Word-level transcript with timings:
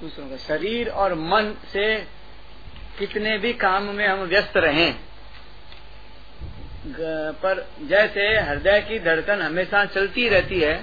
दूसरों 0.00 0.28
का 0.28 0.36
शरीर 0.36 0.88
और 0.88 1.14
मन 1.14 1.54
से 1.72 1.94
कितने 2.98 3.38
भी 3.38 3.52
काम 3.52 3.82
में 3.94 4.06
हम 4.06 4.18
व्यस्त 4.24 4.56
रहें 4.56 4.94
पर 7.42 7.66
जैसे 7.82 8.26
हृदय 8.40 8.80
की 8.80 8.98
धड़कन 8.98 9.42
हमेशा 9.42 9.84
चलती 9.84 10.28
रहती 10.28 10.60
है, 10.60 10.76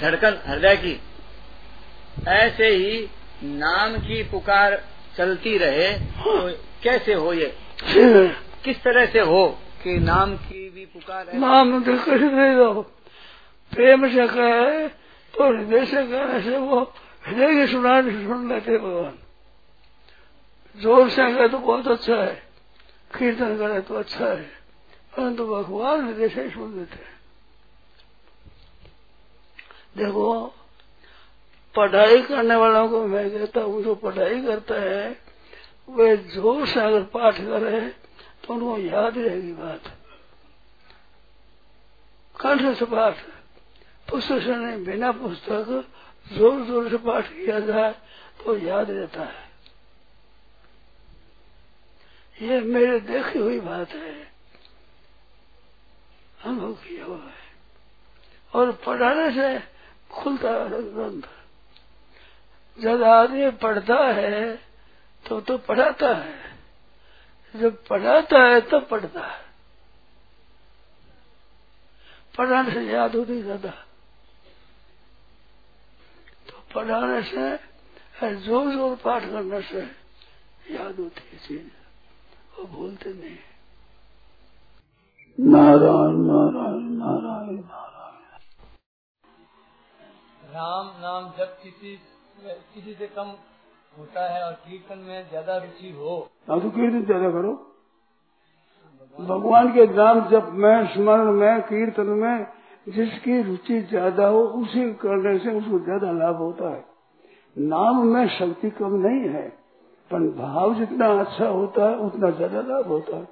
धड़कन, 0.00 0.38
हृदय 0.46 0.76
की, 0.76 1.00
ऐसे 2.28 2.68
ही 2.68 3.06
नाम 3.42 3.96
की 3.98 4.22
पुकार 4.22 4.82
चलती 5.16 5.56
रहे 5.58 5.92
तो 5.92 6.48
कैसे 6.82 7.14
हो 7.14 7.32
ये? 7.32 7.54
किस 8.64 8.82
तरह 8.82 9.06
से 9.06 9.20
हो 9.20 9.46
कि 9.82 9.98
नाम 9.98 10.36
की 10.36 10.68
भी 10.70 10.84
पुकार 10.84 11.28
है? 11.28 11.38
नाम 11.40 11.80
तो 11.82 12.82
प्रेम 13.72 14.08
से 14.08 14.26
कहे 14.26 14.88
तो 15.34 15.48
हृदय 15.48 15.84
से 15.86 16.02
कहने 16.02 16.40
से 16.42 16.56
वो 16.58 16.80
हृदय 17.26 17.54
की 17.54 17.72
सुना 17.72 18.02
सुन 18.02 18.48
लेते 18.48 18.78
भगवान। 18.78 19.18
ज़ोर 20.80 21.08
से 21.08 21.34
कहे 21.34 21.48
तो 21.48 21.58
बहुत 21.58 21.88
अच्छा 21.88 22.14
है। 22.14 22.42
कीर्तन 23.18 23.56
करे 23.58 23.80
तो 23.80 23.94
अच्छा 23.94 24.26
है। 24.26 24.42
परंतु 25.16 25.46
भगवान 25.46 26.06
हृदय 26.06 26.28
से 26.28 26.50
सुन 26.50 26.78
देते 26.78 26.96
हैं। 26.96 27.16
देखो, 29.96 30.54
पढ़ाई 31.74 32.22
करने 32.22 32.56
वालों 32.56 32.88
को 32.88 33.06
मैं 33.06 33.30
कहता 33.30 33.60
हूँ, 33.60 33.82
जो 33.82 33.94
पढ़ाई 33.94 34.42
करता 34.42 34.74
है, 34.74 35.20
वे 35.90 36.16
ज़ोर 36.16 36.66
से 36.66 36.80
अगर 36.80 37.02
पाठ 37.02 37.34
करे 37.34 37.80
तो 38.44 38.54
उनको 38.54 38.78
याद 38.78 39.18
रहेगी 39.18 39.52
बात। 39.52 39.80
कंठ 42.40 42.76
से 42.76 42.84
पाठ, 42.84 43.16
पुस्तक 44.10 44.84
बिना 44.86 45.12
पुस्तक 45.12 45.84
ज़ोर 46.26 46.62
ज़ोर 46.64 46.88
से 46.90 46.96
पाठ 46.96 47.28
किया 47.28 47.58
जाए 47.60 47.92
तो 48.44 48.56
याद 48.58 48.90
रहता 48.90 49.22
है। 49.22 49.44
ये 52.42 52.60
मेरे 52.60 53.00
देखी 53.00 53.38
हुई 53.38 53.60
बात 53.60 53.90
है। 53.90 54.14
अनुभव 56.44 56.72
किया 56.72 57.04
हुआ 57.04 57.16
है। 57.16 57.44
और 58.52 58.72
पढ़ाने 58.86 59.30
से 59.30 59.58
खुलता 60.10 60.50
है 60.50 60.82
ग्रंथ। 60.92 61.22
जब 62.78 63.02
आदमी 63.02 63.50
पढ़ता 63.50 64.04
है 64.12 64.56
तो 65.24 65.40
तो 65.40 65.58
पढ़ाता 65.58 66.14
है। 66.14 66.34
जब 67.54 67.84
पढ़ाता 67.86 68.38
है, 68.38 68.60
तब 68.60 68.70
तो 68.70 68.80
पढ़ता 68.80 69.26
है। 69.26 69.44
पढ़ाने 72.38 72.72
से 72.72 72.80
याद 72.82 73.16
होती 73.16 73.42
ज़्यादा। 73.42 73.85
पढ़ाने 76.76 77.20
से 77.24 77.44
ज़ोर 78.44 78.72
ज़ोर 78.72 78.96
पाठ 79.04 79.22
करने 79.24 79.60
से 79.62 79.80
याद 80.72 80.98
होती 80.98 81.22
है 81.32 81.38
चीज़। 81.38 81.68
वो 82.54 82.64
भूलते 82.68 83.12
नहीं। 83.12 83.36
नारायण 85.38 86.16
नारायण 86.26 86.84
नारायण 86.98 87.56
नारायण। 87.56 88.24
राम 90.54 90.86
नाम 91.00 91.30
जब 91.38 91.56
किसी 91.62 91.98
किसी 92.74 92.94
से 92.94 93.06
कम 93.16 93.28
होता 93.94 94.22
है 94.32 94.42
और 94.44 94.52
कीर्तन 94.64 94.98
में 94.98 95.28
ज़्यादा 95.28 95.56
रुचि 95.56 95.90
हो। 95.92 96.18
हाँ 96.48 96.60
तो 96.60 96.70
कीर्तन 96.70 97.04
ज़्यादा 97.04 97.30
करो। 97.30 97.52
भगवान 99.18 99.72
के 99.74 99.86
नाम 99.94 100.28
जब 100.30 100.52
में 100.54 100.94
स्मरण 100.94 101.32
में 101.34 101.62
कीर्तन 101.64 102.06
में 102.22 102.46
जिसकी 102.86 103.40
रुचि 103.42 103.80
ज़्यादा 103.82 104.26
हो 104.26 104.40
उसी 104.58 104.92
करने 104.96 105.38
से 105.38 105.52
उसको 105.52 105.78
ज़्यादा 105.84 106.10
लाभ 106.14 106.36
होता 106.38 106.68
है। 106.70 106.84
नाम 107.56 108.06
में 108.06 108.26
शक्ति 108.30 108.70
कम 108.72 108.94
नहीं 108.98 109.28
है 109.30 109.48
पर 110.10 110.28
भाव 110.36 110.74
जितना 110.74 111.08
अच्छा 111.20 111.48
होता 111.48 111.88
है 111.90 111.96
उतना 112.00 112.30
ज़्यादा 112.32 112.60
लाभ 112.64 112.86
होता 112.88 113.16
है। 113.16 113.28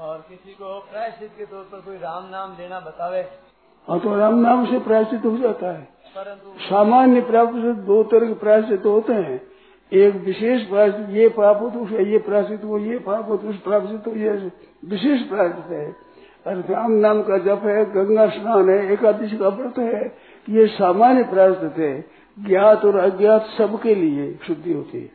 और 0.00 0.18
किसी 0.28 0.52
को 0.52 0.78
प्रायश्चित 0.82 1.30
के 1.38 1.44
तौर 1.46 1.64
पर 1.64 1.80
कोई 1.80 1.96
राम 1.98 2.28
नाम 2.28 2.56
लेना 2.58 2.80
बतावे? 2.80 3.20
हाँ 3.88 3.98
तो 4.00 4.14
राम 4.16 4.38
नाम 4.40 4.64
से 4.66 4.78
प्रायश्चित 4.80 5.24
हो 5.24 5.36
जाता 5.38 5.72
है। 5.72 5.82
परंतु 6.16 6.58
सामान्य 6.60 7.20
प्राप्त 7.22 7.54
दो 7.86 8.02
तरह 8.04 8.28
के 8.28 8.34
प्रायश्चित 8.40 8.86
होते 8.86 9.12
हैं। 9.14 9.40
एक 9.92 10.14
विशेष 10.24 10.68
प्रायश्चित 10.68 11.08
ये 11.10 11.28
प्राप्त 11.30 11.62
हो 11.62 11.68
तो 11.70 12.02
ये 12.02 12.18
प्रायश्चित 12.20 12.64
हो 12.64 12.78
ये 12.80 12.98
प्राप्त 13.00 13.28
हो 13.28 13.36
तो 13.36 13.48
उस 13.48 13.56
प्रायश्चित 13.62 14.06
हो 14.06 14.12
ये 14.16 14.30
विशेष 14.86 15.28
प्रायश्चित 15.28 15.70
है। 15.72 16.09
और 16.46 16.60
राम 16.70 16.92
नाम 17.00 17.22
का 17.22 17.38
जप 17.38 17.62
है 17.64 17.84
गंगा 17.92 18.26
स्नान 18.28 18.70
है 18.70 18.92
एकादशी 18.92 19.36
का 19.36 19.48
व्रत 19.50 19.78
है 19.78 20.02
ये 20.48 20.66
सामान्य 20.74 21.22
प्रायश्चित 21.30 21.78
है 21.78 21.92
ज्ञात 22.38 22.84
और 22.84 22.96
अज्ञात 22.98 23.46
सबके 23.58 23.94
लिए 23.94 24.32
शुद्धि 24.46 24.72
होती 24.72 24.98
है। 24.98 25.06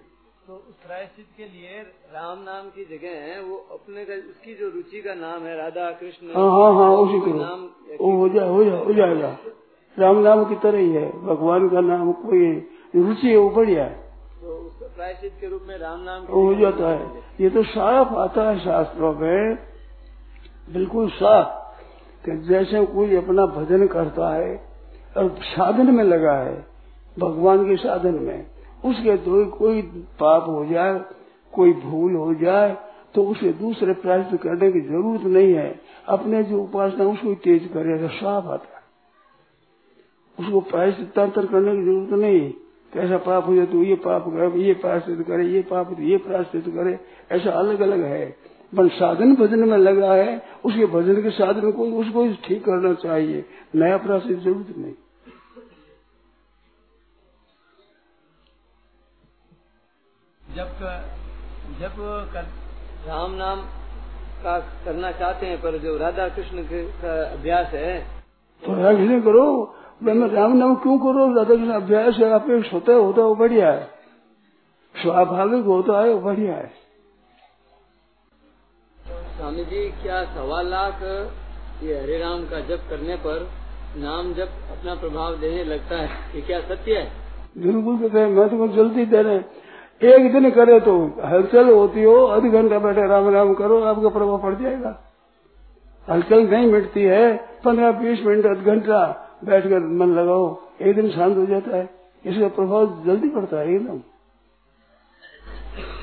तो 0.48 0.56
प्रायश्चित 0.88 1.26
के 1.38 1.44
लिए 1.44 1.82
राम 2.14 2.38
नाम 2.40 2.70
की 2.70 2.84
जगह 2.86 3.14
है 3.24 3.42
वो 3.42 3.56
अपने 3.72 4.06
का 4.06 4.14
उसकी 4.30 4.54
जो 4.56 4.70
रुचि 4.70 5.02
का 5.02 5.14
नाम 5.16 5.46
है 5.46 5.58
राधा 5.58 5.92
कृष्ण 5.92 6.28
हाँ 6.36 6.50
हाँ 6.52 6.72
हाँ 6.76 6.90
उसी 6.98 7.20
को 7.20 7.34
नाम 7.34 7.68
वो 8.02 8.12
हो 8.18 8.30
जाए 8.30 8.50
हो 8.50 8.64
जाए 8.64 8.84
हो 8.86 8.94
जाएगा। 8.94 9.36
राम 9.98 10.18
नाम 10.20 10.44
की 10.46 10.56
तरह 10.64 10.80
ही 10.80 10.92
है 10.92 11.10
भगवान 11.26 11.70
का 11.70 11.82
नाम 11.82 12.12
कोई 12.22 12.48
रुचि 12.96 13.28
है 13.28 13.38
वो 13.38 13.50
बढ़िया 13.50 13.84
है। 13.84 14.04
तो 14.42 14.56
प्रायश्चित 14.96 15.34
के 15.42 15.48
रूप 15.48 15.62
में 15.68 15.78
राम 15.78 16.00
नाम 16.02 16.24
हो 16.26 16.54
जाता 16.56 16.90
है। 16.90 17.24
ये 17.42 17.50
तो 17.50 17.64
साफ़ 17.64 18.14
आता 18.20 18.50
है 18.50 18.60
शास्त्रों 18.60 19.14
में 19.16 19.58
बिल्कुल 20.68 21.10
साफ़ 21.12 21.64
कि 22.26 22.38
जैसे 22.48 22.86
कोई 22.88 23.16
अपना 23.16 23.46
भजन 23.48 23.86
करता 23.88 24.34
है 24.36 24.56
और 25.18 25.30
साधन 25.46 25.94
में 25.96 26.04
लगा 26.04 26.34
है, 26.34 26.56
भगवान 27.18 27.66
के 27.66 27.76
साधन 27.78 28.16
में, 28.22 28.46
उसके 28.84 29.18
तो 29.18 29.46
कोई 29.52 29.82
पाप 30.20 30.48
हो 30.48 30.66
जाए, 30.66 31.00
कोई 31.54 31.74
भूल 31.74 32.16
हो 32.16 32.34
जाए 32.36 32.76
तो 33.16 33.24
उसे 33.24 33.52
दूसरे 33.54 33.94
प्रायश्चित 33.96 34.42
करने 34.42 34.72
की 34.72 34.80
ज़रूरत 34.82 35.24
नहीं 35.26 35.54
है। 35.54 35.70
अपने 36.08 36.44
जो 36.44 36.62
उपासना 36.64 37.06
उसको 37.06 37.34
तेज 37.44 37.70
करेगा 37.74 38.08
साफ़ 38.10 38.48
आता 38.48 38.76
है। 38.76 38.84
उसको 40.38 40.62
प्रायश्चित 40.62 41.12
करने 41.16 41.76
की 41.76 41.84
ज़रूरत 41.84 42.20
नहीं 42.20 42.50
कैसा 42.94 43.18
पाप 43.20 43.48
हो 43.48 43.56
जाए 43.56 43.66
तो 43.66 43.84
ये 43.84 43.96
पाप 43.98 44.26
करे, 44.28 44.62
ये 44.62 44.74
प्रायश्चित 44.74 45.26
करे, 45.28 45.46
ये 45.46 45.62
पाप 45.62 45.94
तो 45.94 46.02
ये 46.02 46.18
प्रायश्चित 46.18 46.66
करे, 46.68 47.00
ऐसा 47.32 47.52
अलग 47.52 47.80
अलग 47.82 48.04
है। 48.04 48.26
पर 48.76 48.88
साधन 48.90 49.36
भजन 49.36 49.70
में 49.70 49.78
लगा 49.78 50.14
है 50.14 50.42
उसके 50.66 50.86
भजन 50.86 51.22
के 51.22 51.30
साधन 51.30 51.72
को 51.72 51.86
उसको 52.00 52.28
ठीक 52.48 52.64
करना 52.66 52.94
चाहिए। 52.94 53.46
नया 53.76 53.98
प्रायश्चित 53.98 54.40
ज़रूरत 54.40 54.78
नहीं। 54.78 54.94
जब 60.56 60.70
जब 61.80 61.96
कर, 62.34 62.44
राम 63.08 63.32
नाम 63.32 63.62
का 64.44 64.60
करना 64.86 65.12
चाहते 65.12 65.46
हैं 65.46 65.62
पर 65.62 65.78
जो 65.78 65.98
राधा 65.98 66.28
कृष्ण 66.30 66.64
का 66.64 67.14
अभ्यास 67.34 67.74
है। 67.74 68.00
तो 68.64 68.74
राधा 68.74 69.20
करो 69.20 69.46
मैं 70.04 70.14
राम 70.30 70.56
नाम 70.58 70.76
क्यों 70.76 70.98
करो? 71.00 71.28
राधा 71.36 71.56
कृष्ण 71.56 71.72
अभ्यास 71.72 72.18
है 72.20 72.32
होता 72.74 72.92
है 72.92 72.98
होता 73.00 73.22
है 73.22 73.28
वो 73.28 73.36
बढ़िया 73.36 73.72
है। 73.72 73.84
स्वाभाविक 74.96 75.66
होता 75.66 76.02
है 76.02 76.14
वो 76.14 76.20
बढ़िया 76.22 76.56
है। 76.56 76.85
स्वामी 79.38 79.64
जी 79.66 79.80
क्या 80.02 80.18
सवा 80.34 80.62
लाख 80.64 81.02
ये 81.84 81.96
हरे 81.96 82.18
राम 82.20 82.44
का 82.50 82.60
जप 82.68 82.84
करने 82.90 83.16
पर 83.24 83.42
नाम 83.98 84.34
जब 84.34 84.54
अपना 84.72 84.94
प्रभाव 84.96 85.36
देने 85.40 85.64
लगता 85.64 85.98
है? 85.98 86.08
ये 86.36 86.42
क्या 86.42 86.60
सत्य 86.62 86.96
है? 86.96 87.04
बिल्कुल 87.58 87.98
कहते 87.98 88.20
हैं। 88.20 88.28
मैं 88.30 88.48
तो 88.50 88.68
जल्दी 88.76 89.06
दे 89.06 89.22
रहे 89.22 90.14
एक 90.14 90.32
दिन 90.34 90.50
करे 90.52 90.80
तो 90.80 90.96
हलचल 91.26 91.74
होती 91.74 92.04
हो 92.04 92.16
आध 92.28 92.50
घंटा 92.52 92.80
बैठे 92.80 93.08
राम 93.10 93.30
राम 93.36 93.54
करो 93.54 93.82
आपका 93.84 94.10
प्रभाव 94.10 94.42
पड़ 94.42 94.56
जाएगा। 94.56 94.96
हलचल 96.08 96.48
नहीं 96.50 96.72
मिटती 96.72 97.04
है। 97.04 97.36
पंद्रह 97.64 97.92
बीस 98.00 98.26
मिनट 98.26 98.46
आध 98.48 98.66
घंटा 98.66 99.06
बैठ 99.46 99.64
कर 99.70 99.88
मन 100.00 100.16
लगाओ 100.16 100.44
एक 100.82 100.96
दिन 100.96 101.10
शांत 101.12 101.38
हो 101.38 101.46
जाता 101.46 101.78
है। 101.78 101.88
इसका 102.26 102.48
प्रभाव 102.58 103.02
जल्दी 103.06 103.30
पड़ता 103.32 103.60
है 103.60 103.76
एकदम। 103.76 104.00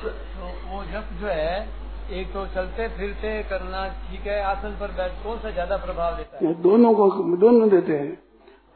तो 0.01 0.47
वो 0.69 0.83
जब 0.91 1.19
जो 1.21 1.27
है 1.27 1.82
एक 2.11 2.27
तो 2.27 2.45
चलते 2.55 2.87
फिरते 2.89 3.31
करना 3.49 3.87
ठीक 4.01 4.27
है 4.27 4.41
आसन 4.45 4.75
पर 4.79 4.91
बैठ 4.91 5.11
कौन 5.23 5.37
सा 5.37 5.51
ज़्यादा 5.51 5.77
प्रभाव 5.77 6.15
देता 6.17 6.37
है? 6.37 6.53
दोनों 6.61 6.93
को 6.93 7.09
दोनों 7.37 7.69
देते 7.69 7.93
हैं। 7.93 8.17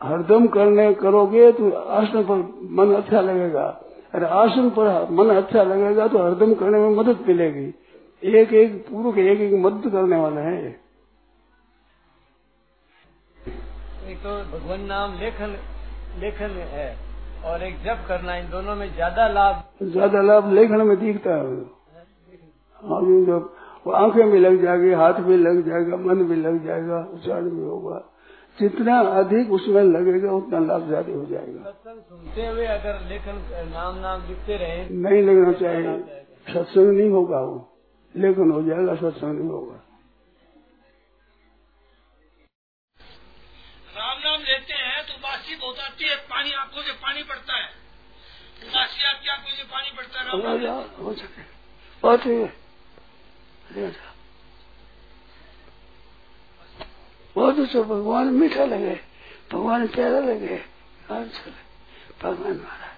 हरदम 0.01 0.47
करने 0.47 0.93
करोगे 0.95 1.51
तो 1.51 1.69
आसन 1.71 2.23
पर 2.23 2.37
मन 2.77 2.93
अच्छा 2.95 3.21
लगेगा। 3.21 3.65
अरे 4.13 4.25
आसन 4.35 4.69
पर 4.69 5.09
मन 5.11 5.35
अच्छा 5.35 5.63
लगेगा 5.63 6.07
तो 6.07 6.23
हरदम 6.23 6.53
करने 6.55 6.79
में 6.79 6.95
मदद 6.97 7.25
मिलेगी। 7.27 7.67
एक 8.23 8.53
एक 8.55 8.75
पूर्व 8.85 9.11
के 9.11 9.31
एक 9.31 9.41
एक 9.41 9.53
मदद 9.65 9.91
करने 9.91 10.17
वाला 10.17 10.41
है 10.41 10.57
एक 14.07 14.17
तो 14.17 14.35
भगवान 14.51 14.85
नाम 14.87 15.19
लेखन 15.19 15.57
लेखन 16.19 16.59
है 16.73 16.89
और 17.45 17.63
एक 17.63 17.81
जब 17.83 18.05
करना 18.07 18.35
इन 18.35 18.49
दोनों 18.49 18.75
में 18.75 18.93
ज़्यादा 18.93 19.27
लाभ 19.29 19.63
ज़्यादा 19.85 20.21
लाभ 20.23 20.53
लेखन 20.53 20.81
में 20.87 20.97
दिखता 20.99 21.35
है। 21.35 21.55
हाँ 22.83 23.01
जब 23.25 23.53
वो 23.85 23.93
आँखें 23.95 24.23
में 24.25 24.39
लग 24.39 24.61
जाएगी 24.63 24.91
हाथ 24.95 25.19
में 25.21 25.37
लग 25.37 25.65
जाएगा 25.67 25.97
मन 25.99 26.23
भी 26.27 26.35
लग 26.37 26.65
जाएगा 26.65 26.99
उच्चारण 27.13 27.49
भी 27.51 27.63
होगा। 27.65 28.03
जितना 28.57 28.99
अधिक 29.19 29.51
उसमें 29.51 29.81
लगेगा 29.85 30.31
उतना 30.33 30.59
लाभ 30.61 30.87
ज़्यादा 30.87 31.13
हो 31.13 31.25
जाएगा। 31.25 31.63
सत्संग 31.63 31.99
सुनते 32.01 32.45
हुए 32.47 32.65
अगर 32.67 32.99
लेखन 33.09 33.41
नाम 33.73 33.97
नाम 33.97 34.27
लिखते 34.29 34.57
रहे 34.57 34.77
नहीं 35.01 35.21
लगना 35.23 35.51
चाहिए। 35.55 35.97
सत्संग 36.47 36.89
नहीं 36.91 37.09
होगा 37.11 37.39
वो। 37.41 37.57
लेखन 38.15 38.51
हो 38.51 38.61
जाएगा 38.63 38.95
सत्संग 38.97 39.39
नहीं 39.39 39.49
होगा। 39.49 39.75
राम 43.97 44.17
नाम 44.19 44.41
लेते 44.41 44.73
हैं 44.75 45.03
तो 45.05 45.13
उदासी 45.13 45.55
बहुत 45.55 45.79
आती 45.81 46.09
है। 46.09 46.15
पानी 46.27 46.53
आँखों 46.55 46.81
से 46.81 46.93
पानी 46.99 47.23
पड़ता 47.25 47.53
है। 47.53 47.69
उदासी 48.63 49.07
आपकी 49.07 49.29
आँखों 49.29 49.55
से 49.55 49.63
पानी 49.71 49.97
पड़ता 49.97 50.19
है 50.19 50.25
राम 50.27 50.61
नाम 50.63 51.05
हो। 51.05 51.13
सके। 51.15 51.41
बहुत 52.03 52.25
ही 53.71 53.91
बहुत 57.35 57.59
अच्छा 57.59 57.81
भगवान 57.81 58.27
मीठा 58.27 58.65
लगे। 58.65 58.99
भगवान 59.53 59.87
प्यारा 59.87 60.19
लगे। 60.19 60.57
अच्छा 61.09 61.51
भगवान 62.23 62.53
मारा 62.53 62.97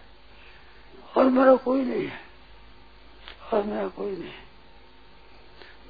और 1.17 1.29
मेरा 1.29 1.55
कोई 1.55 1.81
नहीं 1.81 2.07
है। 2.07 2.21
और 3.53 3.63
मेरा 3.63 3.87
कोई 3.87 4.11
नहीं 4.11 4.23
है। 4.23 4.49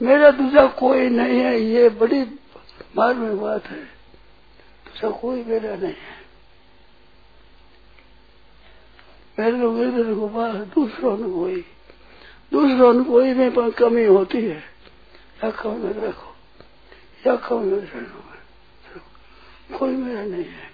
मेरा 0.01 0.31
दूसरा 0.31 0.67
कोई 0.67 1.09
नहीं 1.09 1.39
है। 1.39 1.59
ये 1.59 1.89
बड़ी 1.89 2.21
मार्मिक 2.95 3.37
बात 3.37 3.65
है। 3.65 3.83
दूसरा 4.85 5.09
कोई 5.09 5.43
मेरा 5.43 5.75
नहीं 5.75 5.93
है। 5.93 6.19
मेरे 9.39 9.57
लोग 9.57 9.77
गिरधर 9.77 10.13
गोपाल 10.13 10.57
दूसरों 10.57 11.17
में 11.17 11.31
कोई 11.31 11.65
दूसरों 12.51 12.93
में 12.93 13.05
कोई 13.05 13.33
में 13.33 13.71
कमी 13.71 14.05
होती 14.05 14.41
है। 14.45 14.68
रखो 15.43 16.35
कोई 19.77 19.95
मेरा 19.95 20.23
नहीं 20.23 20.45
है। 20.45 20.71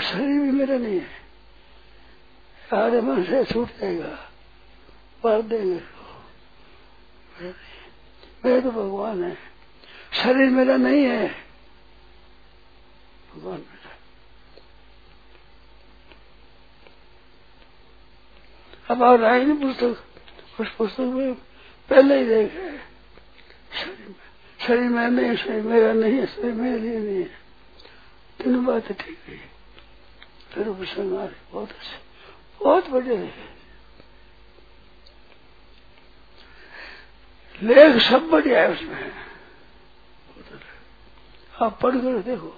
शरीर 0.00 0.26
भी 0.26 0.50
मेरा 0.50 0.78
नहीं 0.78 0.94
है। 0.94 1.06
सारे 2.70 3.00
मन 3.00 3.24
से 3.24 3.44
छूट 3.44 3.68
जाएगा। 3.68 4.30
मार 5.24 5.42
देंगे। 5.42 5.80
मेरे 8.44 8.60
तो 8.60 8.70
भगवान 8.70 9.24
है। 9.24 9.38
शरीर 10.12 10.44
मेरा 10.50 10.76
नहीं 10.76 11.04
है। 11.04 11.34
भगवान 13.34 13.58
मेरा। 13.58 13.96
अब 18.90 19.02
और 19.02 19.24
आएँगे 19.24 19.52
पुस्तक 19.52 20.04
उस 20.60 20.74
पुस्तक 20.74 21.00
में 21.00 21.34
पहले 21.88 22.18
ही 22.18 22.28
देखे 22.28 22.87
शरीर 24.58 24.88
में 24.90 25.08
नहीं 25.08 25.36
शरीर 25.36 25.62
मेरा 25.62 25.92
नहीं 25.92 26.14
है 26.14 26.26
शरीर 26.26 26.52
मेरे 26.52 26.78
लिए 26.78 26.98
नहीं 26.98 27.22
है। 27.22 27.30
तीनों 28.38 28.64
बातें 28.64 28.96
ठीक 28.96 29.18
है। 29.28 29.36
फिर 30.52 30.72
प्रसंग 30.72 31.16
आ 31.16 31.24
रहे 31.24 31.52
बहुत 31.52 31.70
अच्छे 31.70 31.96
बहुत 32.60 32.88
बड़े 32.90 33.16
लेख 37.62 38.02
सब 38.02 38.28
बढ़िया 38.30 38.62
है 38.62 38.72
उसमें। 38.72 39.12
आप 41.62 41.78
पढ़ 41.82 41.96
कर 41.96 42.18
देखो। 42.22 42.54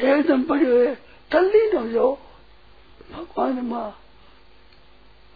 एकदम 0.00 0.42
पढ़े 0.42 0.70
हुए 0.70 0.94
तल्लीन 1.30 1.76
हो 1.76 1.88
जाओ। 1.88 2.14
भगवान 3.12 3.60
माँ 3.66 3.90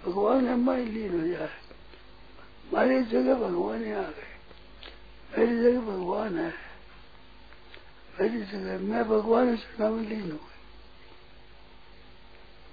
भगवान 0.05 0.45
माँ 0.61 0.77
लीन 0.77 1.21
हो 1.21 1.27
जाए। 1.29 1.66
हमारी 2.71 3.03
जगह 3.03 3.35
भगवान 3.35 3.85
ही 3.85 3.93
आ 3.93 4.03
गए। 4.03 4.37
मेरी 5.39 5.57
जगह 5.57 5.81
भगवान 5.81 6.39
है। 6.39 6.55
मेरी 8.21 8.43
जगह 8.43 8.79
मैं 8.79 9.05
भगवान 9.09 9.57
चरणा 9.57 9.91
में 9.91 10.09
लीन 10.09 10.33
हो। 10.33 10.39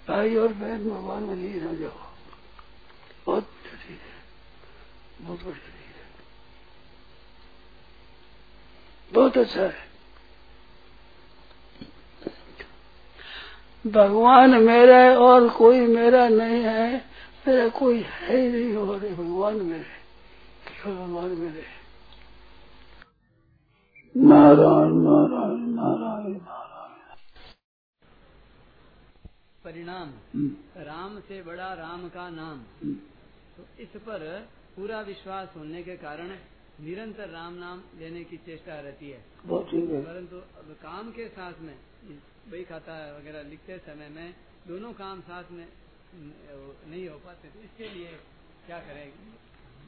भाई 0.08 0.36
और 0.36 0.48
बहन 0.48 0.90
भगवान 0.90 1.24
में 1.24 1.36
लीन 1.36 1.68
हो 1.68 1.76
जाओ। 1.76 2.00
बहुत 3.26 3.44
बढ़िया 3.44 3.92
है। 3.92 4.24
बहुत 5.22 5.40
बढ़िया 5.40 5.68
है। 5.68 5.74
बहुत 9.14 9.38
अच्छा 9.38 9.62
है। 9.62 9.94
भगवान 13.88 14.64
मेरा 14.64 14.98
है 14.98 15.18
और 15.18 15.50
कोई 15.50 15.80
मेरा 15.80 16.28
नहीं 16.28 16.64
है। 16.64 17.13
मेरा 17.48 17.70
कोई 17.70 18.02
है 18.02 18.38
ही 18.38 18.50
नहीं 18.50 18.76
और 18.76 19.00
भगवान 19.00 19.56
मेरे 19.56 19.84
केवल 19.84 20.96
भगवान 20.96 21.30
मेरे 21.30 21.64
नारायण 24.18 24.94
नारायण 24.94 25.60
नारायण 25.60 26.38
नारायण। 26.42 27.16
परिणाम 29.64 30.14
राम 30.78 31.20
से 31.20 31.44
बड़ा 31.44 31.74
राम 31.74 32.10
का 32.10 32.30
नाम। 32.30 32.64
तो 33.58 33.66
इस 33.80 33.90
पर 33.90 34.48
पूरा 34.76 35.02
विश्वास 35.02 35.54
होने 35.58 35.84
के 35.84 35.98
कारण 35.98 36.30
निरंतर 36.82 37.30
राम 37.30 37.54
नाम 37.54 37.82
लेने 38.00 38.24
की 38.24 38.38
चेष्टा 38.38 38.80
रहती 38.80 39.10
है। 39.10 39.26
बहुत 39.46 39.70
ठीक 39.72 39.90
है। 39.90 40.02
परंतु 40.02 40.36
अब 40.36 40.78
काम 40.84 41.12
के 41.12 41.28
साथ 41.28 41.54
में 41.60 41.76
बही 42.52 42.64
खाता 42.64 43.18
वगैरह 43.18 43.50
लिखते 43.50 43.78
समय 43.78 44.10
में 44.10 44.36
दोनों 44.68 44.94
काम 44.94 45.22
साथ 45.22 45.44
में 45.52 45.68
नहीं 46.16 47.08
हो 47.10 47.16
पाते। 47.16 47.48
तो 47.48 47.60
इसके 47.64 47.96
लिए 47.96 48.08
क्या 48.68 48.78
करें? 48.78 49.08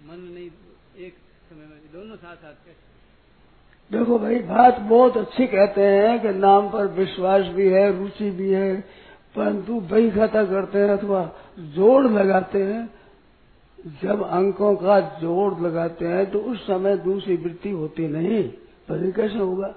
मन 0.07 0.19
नहीं, 0.33 0.49
एक 0.97 1.13
समय 1.49 1.65
में 1.65 1.79
दोनों 1.93 2.15
साथ 2.15 2.35
साथ 2.35 2.53
देखो 3.91 4.17
भाई, 4.19 4.39
बात 4.39 4.79
बहुत 4.79 5.17
अच्छी 5.17 5.47
कहते 5.47 5.81
हैं 5.81 6.21
कि 6.21 6.29
नाम 6.29 6.69
पर 6.69 6.87
विश्वास 6.87 7.45
भी 7.45 7.67
है, 7.69 7.99
रुचि 7.99 8.29
भी 8.31 8.49
है, 8.49 8.81
परंतु 9.35 9.79
बही 9.81 10.09
खाता 10.11 10.43
करते 10.45 10.79
हैं 10.79 10.89
अथवा 10.89 11.31
जोड़ 11.59 12.05
लगाते 12.07 12.63
हैं। 12.63 12.89
जब 14.03 14.23
अंकों 14.23 14.75
का 14.75 14.99
जोड़ 14.99 15.59
लगाते 15.61 16.05
हैं 16.05 16.31
तो 16.31 16.39
उस 16.41 16.67
समय 16.67 16.97
दूसरी 16.97 17.35
वृत्ति 17.35 17.69
होती 17.71 18.07
नहीं। 18.07 18.43
पर 18.89 19.11
कैसे 19.11 19.37
होगा, 19.37 19.75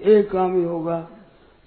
एक 0.00 0.30
काम 0.30 0.56
ही 0.56 0.64
होगा। 0.64 1.08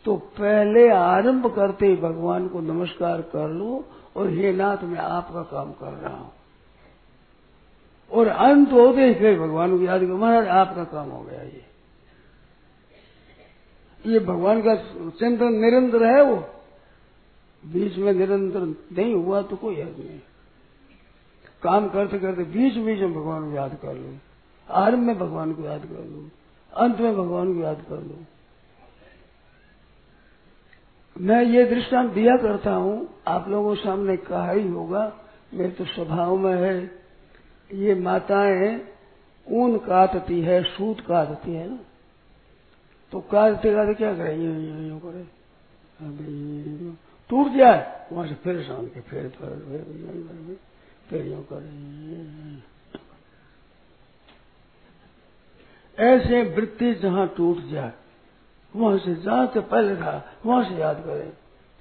तो 0.06 0.16
पहले 0.16 0.90
आरंभ 0.90 1.56
करते 1.56 1.88
ही 1.88 1.96
भगवान 1.96 2.48
को 2.48 2.60
नमस्कार 2.62 3.22
कर 3.22 3.50
लो 3.50 3.84
और 4.16 4.30
हे 4.30 4.52
नाथ, 4.52 4.84
मैं 4.84 5.00
आपका 5.00 5.42
काम 5.42 5.72
कर 5.72 5.92
रहा 5.92 6.18
हूँ। 6.18 6.32
और 8.12 8.28
अंत 8.28 8.72
होते 8.72 9.02
ही 9.02 9.14
फिर 9.14 9.40
भगवान 9.40 9.78
को 9.78 9.84
याद 9.84 10.02
करो 10.02 10.18
महाराज, 10.18 10.48
आपका 10.48 10.84
काम 10.84 11.10
हो 11.10 11.24
गया 11.24 11.42
ये। 11.42 11.66
ये 14.06 14.20
भगवान 14.20 14.62
का 14.62 14.76
चिंतन 15.10 15.54
निरंतर 15.54 16.04
है 16.04 16.24
वो। 16.24 16.36
बीच 17.64 17.98
में 17.98 18.14
निरंतर 18.14 18.60
नहीं 18.98 19.14
हुआ 19.14 19.42
तो 19.42 19.56
कोई 19.56 19.82
हद 19.82 19.96
नहीं। 20.00 20.20
काम 21.64 21.90
करते 21.90 22.20
करते 22.20 22.44
बीच 22.44 22.78
बीच 22.78 23.00
में 23.00 23.14
भगवान 23.14 23.50
को 23.50 23.56
याद 23.56 23.78
कर 23.82 23.94
लो। 23.94 24.18
आरंभ 24.70 25.00
में 25.00 25.20
भगवान 25.20 25.54
को 25.54 25.64
याद 25.64 25.82
कर 25.82 26.04
लो। 26.06 26.30
अंत 26.72 27.00
में 27.00 27.18
भगवान 27.18 27.54
को 27.54 27.60
याद 27.60 27.86
कर 27.90 27.96
लो। 27.96 28.24
मैं 31.22 31.44
ये 31.44 31.66
दृष्टांत 31.66 32.12
दिया 32.12 32.36
करता 32.38 32.72
हूँ, 32.72 33.22
आप 33.28 33.50
लोगों 33.50 33.76
सामने 33.76 34.18
कहा 34.18 34.52
ही 34.52 34.68
होगा, 34.68 35.18
मेरे 35.54 35.72
तो 35.72 35.86
स्वभाव 35.86 36.38
में 36.38 36.56
है। 36.56 37.02
ये 37.74 37.96
माताएँ 37.96 38.88
ऊन 39.48 39.78
काटती 39.78 40.42
है, 40.42 40.64
सूत 40.64 41.00
काटती 41.02 41.54
है 41.54 41.70
ना। 41.70 41.80
तो 43.12 43.20
काटते 43.20 43.74
काटते 43.74 43.94
क्या 43.94 44.14
करें? 44.16 44.38
यूँ 44.38 44.56
यूँ 44.62 44.88
यूँ 44.90 45.00
करे। 45.00 45.24
टूट 47.30 47.52
जाए, 47.52 48.08
वहाँ 48.12 48.28
से 48.28 48.36
फिर 48.36 48.64
शाम 48.64 48.86
के 48.88 49.02
फिर 49.02 49.30
फिर 49.30 50.68
फिर 51.10 51.26
यूँ 51.26 51.44
करे। 51.54 51.70
ऐसे 55.98 56.44
वृत्ति 56.56 56.94
जहाँ 56.94 57.28
टूट 57.38 57.58
जाए 57.66 57.94
वहाँ 58.76 58.98
से 58.98 59.16
से 59.16 59.60
पहले 59.62 59.96
था 59.96 60.14
वहाँ 60.46 60.64
से 60.64 60.76
याद 60.76 61.04
करें, 61.06 61.32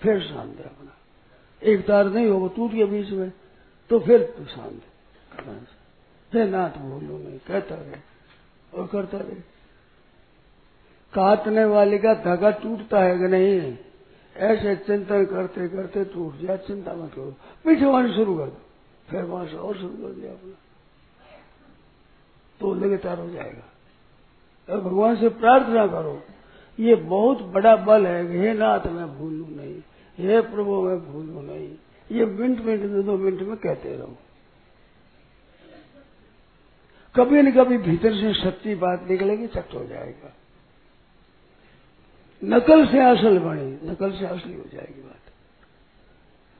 फिर 0.00 0.20
शांत 0.20 0.56
है 0.58 0.64
अपना। 0.64 0.96
एक 1.62 1.86
तार 1.86 2.06
नहीं 2.06 2.28
होगा, 2.28 2.48
टूट 2.56 2.70
गया 2.70 2.86
बीच 2.86 3.10
में 3.10 3.32
तो 3.90 3.98
फिर 4.00 4.22
तो 4.38 4.44
शांत 4.44 4.82
फिर 6.32 6.48
नाथ 6.48 6.70
भूलो 6.70 7.18
नहीं 7.18 7.38
कहता 7.38 7.74
रहे 7.74 7.96
और 8.74 8.86
करता 8.86 9.18
रहे। 9.18 9.34
काटने 11.12 11.64
वाले 11.64 11.98
का 11.98 12.14
धागा 12.14 12.50
टूटता 12.50 13.00
है 13.00 13.18
कि 13.18 13.24
नहीं? 13.24 13.76
ऐसे 14.36 14.76
चिंतन 14.76 15.24
करते 15.26 15.68
करते 15.68 16.04
टूट 16.04 16.38
जाए, 16.38 16.58
चिंता 16.58 16.92
मत 16.94 17.12
करो। 17.14 17.34
पीछे 17.64 17.84
वहाँ 17.84 18.08
शुरू 18.08 18.38
कर 18.38 18.46
दो। 18.46 18.60
फिर 19.08 19.22
वहाँ 19.22 19.46
से 19.46 19.56
और 19.56 19.76
शुरू 19.76 19.96
कर 19.96 20.12
दिया 20.12 20.32
अपना। 20.32 20.54
तो 22.60 22.74
लगातार 22.74 23.18
हो 23.18 23.28
जाएगा। 23.30 24.78
भगवान 24.78 25.16
से 25.16 25.28
प्रार्थना 25.28 25.86
करो। 25.86 26.22
ये 26.80 26.94
बहुत 26.94 27.42
बड़ा 27.52 27.76
बल 27.76 28.06
है 28.06 28.38
हे 28.38 28.52
नाथ 28.54 28.86
मैं 28.86 29.06
भूलू 29.18 29.46
नहीं, 29.50 29.74
हे 30.18 30.40
प्रभु 30.40 30.80
मैं 30.82 30.98
भूलू 31.12 31.40
नहीं। 31.42 31.68
ये 32.10 32.24
मिनट 32.26 32.60
मिनट 32.60 32.90
में 32.90 33.04
दो 33.06 33.16
मिनट 33.16 33.40
में 33.40 33.56
कहते 33.56 33.96
रहो। 33.96 34.16
कभी 37.14 37.42
न 37.42 37.50
कभी 37.52 37.78
भीतर 37.78 38.14
से 38.14 38.32
सच्ची 38.34 38.74
बात 38.74 39.08
निकलेगी 39.10 39.46
चट 39.46 39.74
हो 39.74 39.84
जाएगा। 39.84 40.32
नकल 42.42 42.86
से 42.86 43.00
असल 43.00 43.38
बनी, 43.38 43.90
नकल 43.90 44.12
से 44.12 44.26
असली 44.26 44.54
हो 44.54 44.64
जाएगी 44.72 45.02
बात। 45.02 45.16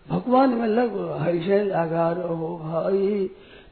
भगवान 0.07 0.50
में 0.50 0.67
लग 0.67 0.97
हरिशे 1.21 1.62
लगा 1.65 2.11
रहो 2.12 2.57
भाई, 2.59 3.27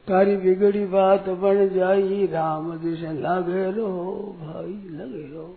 तारी 0.07 0.35
बिगड़ी 0.37 0.85
बात 0.85 1.29
बन 1.29 1.67
जाई, 1.69 2.25
राम 2.27 2.77
से 2.77 3.13
लागे 3.21 3.71
रहो 3.71 4.37
भाई, 4.39 4.73
लगे 4.91 5.23
रहो। 5.33 5.55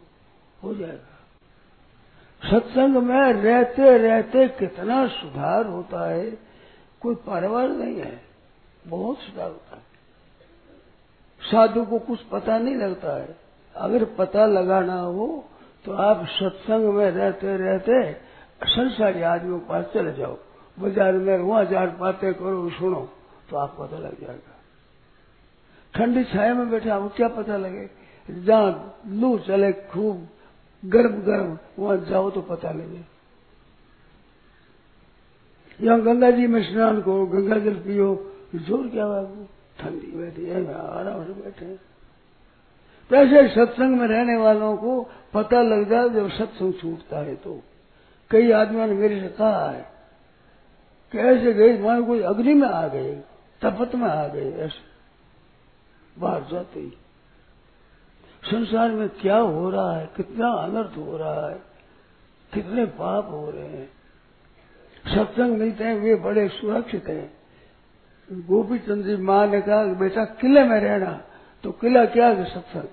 हो 0.62 0.74
जाएगा। 0.74 1.10
सत्संग 2.42 2.96
में 2.98 3.32
रहते 3.34 3.96
रहते 3.98 4.46
कितना 4.50 5.06
सुधार 5.10 5.66
होता 5.66 6.08
है, 6.08 6.30
कोई 7.02 7.14
परवार 7.22 7.68
नहीं 7.70 7.96
है। 7.96 8.20
बहुत 8.84 9.18
सुधार 9.18 9.48
होता 9.48 9.76
है। 9.76 9.82
साधु 11.40 11.84
को 11.84 11.98
कुछ 12.00 12.20
पता 12.24 12.58
नहीं 12.58 12.76
लगता 12.76 13.16
है। 13.16 13.36
अगर 13.74 14.04
पता 14.14 14.46
लगाना 14.48 15.00
हो 15.00 15.44
तो 15.84 15.92
आप 16.00 16.24
सत्संग 16.30 16.84
में 16.94 17.10
रहते 17.10 17.56
रहते 17.58 18.12
संसारी 18.64 19.22
आदमियों 19.24 19.58
के 19.58 19.66
पास 19.68 19.84
चले 19.94 20.12
जाओ। 20.12 20.36
बाज़ार 20.76 21.12
में 21.14 21.38
वहाँ 21.38 21.64
चार 21.64 21.86
बातें 21.96 22.32
करो, 22.34 22.68
सुनो 22.70 23.00
तो 23.50 23.56
आपको 23.56 23.84
पता 23.84 23.98
लग 23.98 24.20
जाएगा। 24.20 24.54
ठंडी 25.94 26.24
छाया 26.24 26.54
में 26.54 26.70
बैठे 26.70 26.90
आपको 26.90 27.08
क्या 27.08 27.28
पता 27.30 27.56
लगे? 27.58 27.88
जहाँ 28.28 28.98
लू 29.10 29.38
चले 29.38 29.72
खूब 29.72 30.28
गर्म 30.82 31.22
गर्म, 31.22 31.58
वहाँ 31.78 31.96
जाओ 31.98 32.30
तो 32.30 32.40
पता 32.40 32.70
लगे। 32.70 33.04
यहाँ 35.80 36.00
गंगा 36.00 36.30
जी 36.30 36.46
में 36.46 36.62
स्नान 36.62 37.00
करो, 37.02 37.26
गंगा 37.26 37.58
जल 37.58 37.74
पियो, 37.74 38.34
ज़ोर 38.54 38.88
क्या 38.88 39.06
बाबू 39.06 39.46
ठंडी 39.78 40.12
बैठी 40.16 40.44
है, 40.44 40.64
आराम 40.74 41.24
से 41.24 41.32
बैठे 41.32 41.92
ऐसे 43.10 43.48
सत्संग 43.48 43.98
में 43.98 44.06
रहने 44.08 44.36
वालों 44.36 44.76
को 44.76 45.02
पता 45.34 45.62
लग 45.62 45.88
जाए 45.90 46.08
जब 46.08 46.28
सत्संग 46.30 46.72
छूटता 46.74 47.18
है 47.18 47.34
तो। 47.36 47.60
कई 48.30 48.50
आदमियों 48.50 48.86
ने 48.86 48.94
मेरे 48.94 49.20
से 49.20 49.28
कहा 49.28 49.70
है 49.70 49.86
कि 51.12 51.18
ऐसे 51.18 51.52
गए? 51.52 51.78
मान 51.78 52.04
कोई 52.04 52.20
अग्नि 52.22 52.54
में 52.54 52.68
आ 52.68 52.88
गए, 52.88 53.12
तपत 53.62 53.94
में 53.94 54.08
आ 54.08 54.28
गए, 54.28 54.52
ऐसे 54.52 54.80
बाहर 56.20 56.44
जाते 56.52 56.80
ही। 56.80 56.92
संसार 58.44 58.90
में 58.90 59.08
क्या 59.08 59.36
हो 59.36 59.70
रहा 59.70 59.98
है? 59.98 60.10
कितना 60.16 60.48
अनर्थ 60.48 60.96
हो 60.96 61.16
रहा 61.16 61.50
है? 61.50 61.62
कितने 62.54 62.84
पाप 62.84 63.28
हो 63.30 63.50
रहे 63.50 63.66
हैं? 63.66 63.92
सत्संग 65.14 65.58
मिलते 65.58 65.84
हैं 65.84 65.94
वे 65.94 66.14
बड़े 66.14 66.48
सुरक्षित 66.48 67.08
हैं। 67.08 67.38
गोपी 68.32 68.78
चंद 68.78 69.04
जी 69.04 69.16
माँ 69.16 69.46
ने 69.46 69.60
कहा 69.60 69.84
कि 69.84 69.94
बेटा, 69.94 70.24
किले 70.24 70.64
में 70.64 70.80
रहना 70.80 71.24
तो 71.64 71.72
किला 71.72 72.04
क्या 72.04 72.28
है 72.28 72.44
सत्संग? 72.44 72.88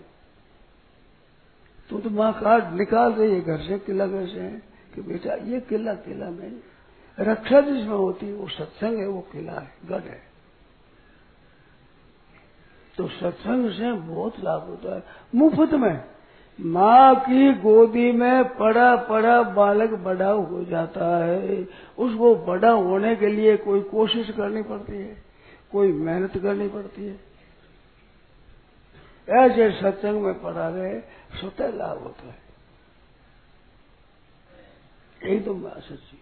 तो 1.90 2.00
तो 2.00 2.10
माँ 2.10 2.34
कार्ड 2.34 2.74
निकाल 2.74 3.14
रही 3.14 3.34
है 3.34 3.42
घर 3.42 3.58
से 3.58 3.80
किला 3.80 4.08
घर 4.08 4.28
से 4.28 4.40
है 4.40 4.62
कि 4.96 5.02
बेटा, 5.02 5.34
ये 5.34 5.60
किला 5.60 5.94
किला 5.94 6.30
में 6.30 6.60
रक्षा 7.20 7.62
जिसमें 7.62 7.98
होती 7.98 8.26
है, 8.26 8.34
वो 8.34 8.48
सत्संग 8.48 8.98
है, 8.98 9.08
वो 9.08 9.22
किला 9.22 9.54
है, 9.54 9.72
गढ़ 9.86 10.02
है। 10.02 10.29
तो 13.00 13.08
सत्संग 13.08 13.70
से 13.72 13.92
बहुत 13.92 14.40
लाभ 14.44 14.62
होता 14.62 14.96
है। 14.96 15.04
मुफ़्त 15.36 15.74
में। 15.74 16.04
माँ 16.60 17.16
की 17.16 17.52
गोदी 17.54 18.12
में 18.12 18.44
पड़ा 18.58 18.96
पड़ा 18.96 19.42
बालक 19.42 19.90
बड़ा 20.00 20.30
हो 20.30 20.64
जाता 20.64 21.06
है। 21.18 21.68
उसको 21.98 22.36
बड़ा 22.36 22.72
होने 22.72 23.16
के 23.16 23.28
लिए 23.28 23.56
कोई 23.58 23.82
कोशिश 23.82 24.30
करनी 24.30 24.62
पड़ती 24.62 24.98
है, 24.98 25.16
कोई 25.72 25.92
मेहनत 25.92 26.38
करनी 26.38 26.68
पड़ती 26.68 27.06
है। 27.06 27.20
ऐसे 29.28 29.70
सत्संग 29.82 30.22
में 30.22 30.42
पड़ा 30.42 30.68
रहे, 30.70 31.00
स्वतः 31.40 31.72
लाभ 31.74 31.98
होता 31.98 32.28
है। 32.28 32.38
यही 35.22 35.40
तो 35.40 35.54
बात 35.54 35.80
सच्ची। 35.80 36.20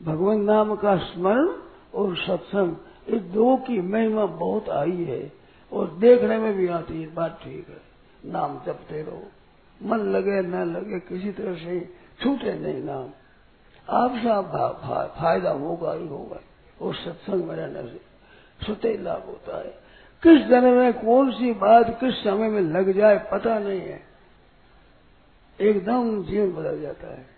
भगवान 0.00 0.40
नाम 0.40 0.74
का 0.74 0.96
स्मरण 0.96 1.48
और 1.94 2.16
सत्संग 2.16 2.76
इस 3.08 3.22
दो 3.22 3.56
की 3.56 3.80
महिमा 3.80 4.26
बहुत 4.26 4.68
आई 4.68 5.04
है। 5.04 5.43
और 5.74 5.90
देखने 5.90 6.38
में 6.38 6.54
भी 6.54 6.68
आती 6.68 7.02
है, 7.02 7.14
बात 7.14 7.40
ठीक 7.42 7.68
है। 7.68 7.94
नाम 8.32 8.60
जपते 8.66 9.02
रहो। 9.02 9.22
मन 9.82 9.96
लगे, 9.96 10.42
न 10.42 10.54
लगे, 10.54 11.00
किसी 11.00 11.32
तरह 11.32 11.54
से 11.54 11.94
छूटे 12.22 12.58
नहीं 12.58 12.84
नाम। 12.84 13.10
आपसे 13.90 14.28
आप 14.28 15.14
फ़ायदा 15.18 15.50
होगा 15.50 15.92
ही 15.92 16.08
होगा। 16.08 16.40
और 16.82 16.94
सत्संग 16.94 17.44
में 17.44 17.56
रहने 17.56 17.82
से 17.82 18.00
स्वतः 18.66 19.02
लाभ 19.02 19.22
होता 19.26 19.58
है। 19.58 19.78
किस 20.22 20.40
दिन 20.40 20.64
में 20.64 20.92
कौन 20.92 21.32
सी 21.32 21.52
बात 21.52 22.00
किस 22.00 22.14
समय 22.14 22.48
में 22.48 22.60
लग 22.60 22.92
जाए, 22.92 23.28
पता 23.32 23.58
नहीं 23.58 23.80
है। 23.80 24.02
एकदम 25.60 26.24
जीवन 26.24 26.52
बदल 26.52 26.80
जाता 26.80 27.06
है। 27.06 27.33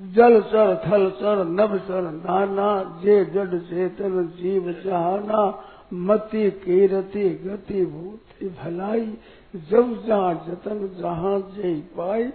जल 0.00 0.40
चर 0.42 0.82
थल 0.86 1.10
चर 1.10 1.44
नभ 1.44 1.76
चर 1.78 2.02
नाना, 2.02 3.00
जे 3.02 3.24
जड 3.24 3.60
चेतन 3.62 4.28
जीव 4.28 4.72
जहाना, 4.72 5.64
मति, 5.92 6.50
कीरति, 6.50 7.30
गति, 7.30 7.84
भूति, 7.86 8.48
भलाई 8.48 9.18
जब 9.54 10.06
जहाँ 10.06 10.34
जतन, 10.34 10.88
जहाँ 11.00 11.40
जे 11.40 11.80
पाई। 11.80 12.28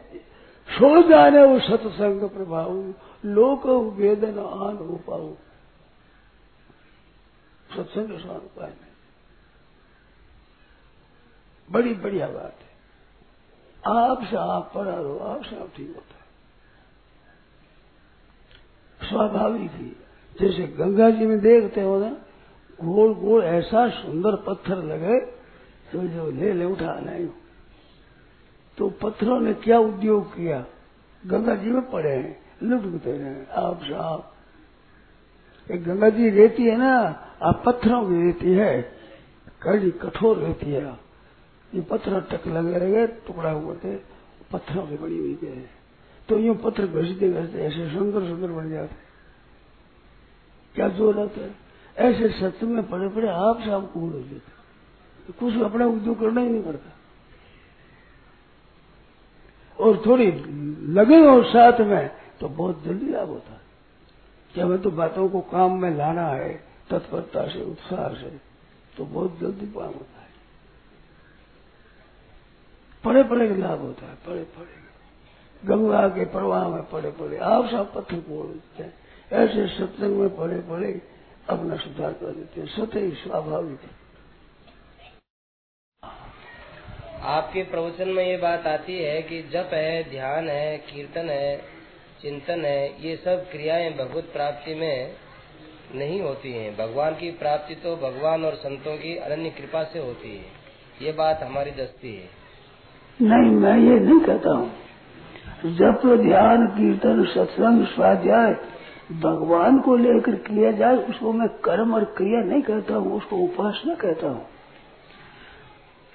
सो 0.69 1.09
जाने 1.09 1.43
वो 1.43 1.59
सत्संग 1.59 2.29
प्रभाव 2.29 2.93
लोक 3.25 3.65
वेदन 3.97 4.39
आन 4.39 4.77
हो 4.77 4.99
पाऊ। 5.07 5.33
सत्संग 7.77 8.19
स्वान 8.19 8.37
उपाय 8.37 8.73
बड़ी 11.71 11.93
बढ़िया 11.93 12.27
बात 12.27 12.55
है। 12.61 12.71
आपसे 13.97 14.37
आप 14.37 14.71
पर 14.75 14.83
रहो 14.83 15.17
आपसे 15.17 15.55
आप 15.55 15.69
ठीक 15.75 15.87
होता 15.87 16.15
है। 16.15 16.20
स्वाभाविक 19.11 19.71
ही। 19.71 19.95
जैसे 20.35 20.63
गंगा 20.77 21.09
जी 21.09 21.25
में 21.25 21.39
देखते 21.39 21.81
हो 21.81 21.99
ना 21.99 22.09
गोल 22.79 23.13
गोल 23.15 23.43
ऐसा 23.43 23.87
सुंदर 23.91 24.35
पत्थर 24.37 24.83
लगे 24.83 25.19
तो 25.91 26.01
जो 26.07 26.29
ले 26.31 26.53
ले, 26.53 26.65
उठा, 26.65 26.93
नहीं। 26.99 27.27
तो 28.77 28.89
पत्थरों 29.01 29.39
ने 29.39 29.53
क्या 29.53 29.79
उद्योग 29.79 30.35
किया? 30.35 30.65
गंगा 31.23 31.55
जी 31.55 31.69
में 31.69 31.89
पड़े 31.89 32.11
हैं 32.11 32.37
लुटते 32.63 33.11
रहे 33.11 33.45
आप 33.57 33.83
साहब। 33.83 34.31
एक 35.69 35.83
गंगा 35.83 36.09
जी 36.09 36.29
रहती 36.29 36.63
है 36.63 36.77
ना, 36.77 36.93
आप 37.41 37.61
पत्थरों 37.65 38.03
की 38.05 38.21
रहती 38.23 38.53
है, 38.53 38.81
कड़ी 39.61 39.91
कठोर 39.91 40.37
रहती 40.37 40.71
है। 40.71 40.83
ये 41.73 41.81
पत्थर 41.81 42.19
टक 42.21 42.47
लगे 42.47 42.79
रहे 42.79 43.05
टुकड़ा 43.07 43.51
हुए 43.51 43.75
थे, 43.75 43.95
पत्थरों 44.51 44.87
से 44.87 44.95
बड़ी 44.95 45.17
हुई 45.17 45.37
गए 45.43 45.80
तो 46.31 46.37
यूँ 46.39 46.55
पत्थर 46.55 46.85
घसते 46.87 47.29
घसते 47.31 47.59
ऐसे 47.59 47.89
सुंदर 47.93 48.27
सुंदर 48.27 48.51
बन 48.51 48.69
जाते 48.71 48.95
क्या 50.75 50.87
ज़ोर 50.89 51.19
आता 51.19 51.41
है? 51.41 51.53
ऐसे 51.97 52.29
सत्य 52.29 52.65
में 52.65 52.89
पड़े 52.89 53.07
पड़े 53.09 53.27
आप 53.29 53.61
से 53.61 53.71
आप 53.71 53.91
कूड़ 53.93 54.11
हो। 54.13 54.19
जाते 54.19 55.33
कुछ 55.39 55.61
अपना 55.63 55.85
उद्योग 55.85 56.19
करना 56.19 56.41
ही 56.41 56.49
नहीं 56.49 56.63
पड़ता। 56.63 56.89
और 59.79 60.01
थोड़ी 60.05 60.25
लगे 60.93 61.17
हो 61.17 61.41
साथ 61.43 61.79
में 61.81 62.07
तो 62.39 62.47
बहुत 62.49 62.83
जल्दी 62.83 63.11
लाभ 63.11 63.27
होता 63.27 63.53
है। 63.53 63.59
क्या 64.53 64.65
मैं 64.67 64.81
तो 64.81 64.91
बातों 64.91 65.29
को 65.29 65.41
काम 65.51 65.81
में 65.81 65.95
लाना 65.97 66.27
है, 66.27 66.53
तत्परता 66.89 67.47
से, 67.47 67.61
उत्साह 67.63 68.13
से 68.13 68.29
तो 68.97 69.05
बहुत 69.05 69.39
जल्दी 69.39 69.65
काम 69.67 69.83
होता 69.83 70.21
है। 70.21 70.29
पड़े 73.03 73.23
पड़े 73.23 73.55
लाभ 73.57 73.79
होता 73.79 74.05
है, 74.05 74.15
पड़े 74.27 74.43
पड़े। 74.57 74.80
गंगा 75.65 76.07
के 76.07 76.25
प्रवाह 76.25 76.67
में 76.67 76.83
पड़े 76.83 77.11
पड़े। 77.11 77.37
आप 77.37 77.69
सब 77.69 77.93
पत्थर 77.93 78.19
को 78.19 78.43
देते 78.43 78.83
हैं। 78.83 78.93
ऐसे 79.33 79.67
सत्संग 79.67 80.17
में 80.17 80.35
पड़े 80.35 80.59
पड़े 80.59 81.01
अपना 81.49 81.75
सुधार 81.75 82.13
कर 82.13 82.31
देते 82.31 82.61
हैं। 82.61 82.67
स्वतः 82.67 82.99
ही 82.99 83.11
स्वाभाविक 83.11 83.79
है। 83.81 84.01
आपके 87.23 87.63
प्रवचन 87.63 88.09
में 88.09 88.25
ये 88.27 88.37
बात 88.37 88.67
आती 88.67 88.97
है 89.03 89.21
कि 89.21 89.41
जप 89.41 89.69
है 89.73 90.09
ध्यान 90.09 90.49
है 90.49 90.77
कीर्तन 90.77 91.29
है 91.29 91.61
चिंतन 92.21 92.65
है 92.65 93.09
ये 93.09 93.15
सब 93.15 93.51
क्रियाएँ 93.51 93.93
भगवत 93.93 94.23
प्राप्ति 94.23 94.75
में 94.75 95.13
नहीं 95.95 96.21
होती 96.21 96.51
हैं। 96.51 96.77
भगवान 96.77 97.15
की 97.15 97.31
प्राप्ति 97.31 97.75
तो 97.75 97.95
भगवान 97.95 98.45
और 98.45 98.55
संतों 98.55 98.97
की 98.97 99.15
अनन्य 99.17 99.49
कृपा 99.49 99.83
से 99.83 99.99
होती 99.99 100.37
है। 100.37 100.45
ये 101.01 101.11
बात 101.11 101.43
हमारी 101.43 101.71
दस्ती 101.71 102.15
है। 102.15 102.29
नहीं 103.21 103.51
मैं 103.51 103.77
ये 103.77 103.99
नहीं 103.99 104.19
कहता 104.19 104.51
हूँ। 104.51 104.71
जब 105.65 106.01
ध्यान, 106.05 106.67
कीर्तन, 106.67 107.25
सत्संग, 107.25 107.85
स्वाध्याय 107.85 108.55
भगवान 109.21 109.79
को 109.79 109.95
लेकर 109.95 110.35
किया 110.35 110.71
जाए, 110.71 110.95
उसको 110.95 111.33
मैं 111.33 111.47
कर्म 111.49 111.95
और 111.95 112.03
क्रिया 112.03 112.41
नहीं 112.41 112.61
कहता 112.61 112.95
हूँ, 112.95 113.17
उसको 113.17 113.35
उपासना 113.35 113.95
कहता 113.95 114.27
हूँ। 114.27 114.45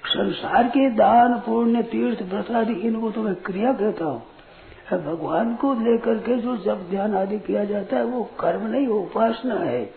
संसार 0.05 0.63
के 0.63 0.89
दान, 0.89 1.39
पुण्य, 1.39 1.83
तीर्थ, 1.83 2.21
व्रत 2.21 2.51
आदि, 2.51 2.73
इनको 2.73 3.11
तो 3.11 3.21
मैं 3.21 3.35
क्रिया 3.35 3.73
कहता 3.73 4.05
हूँ। 4.05 4.23
भगवान 4.91 5.55
को 5.55 5.73
लेकर 5.73 6.17
के 6.17 6.37
जो 6.37 6.57
जब 6.57 6.89
ध्यान 6.89 7.15
आदि 7.15 7.39
किया 7.39 7.65
जाता 7.65 7.97
है, 7.97 8.03
वो 8.03 8.29
कर्म 8.39 8.67
नहीं, 8.67 8.87
वो 8.87 8.99
उपासना 8.99 9.55
है। 9.55 9.93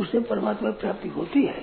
उससे 0.00 0.20
परमात्मा 0.20 0.70
प्राप्ति 0.70 1.08
होती 1.08 1.42
है। 1.42 1.62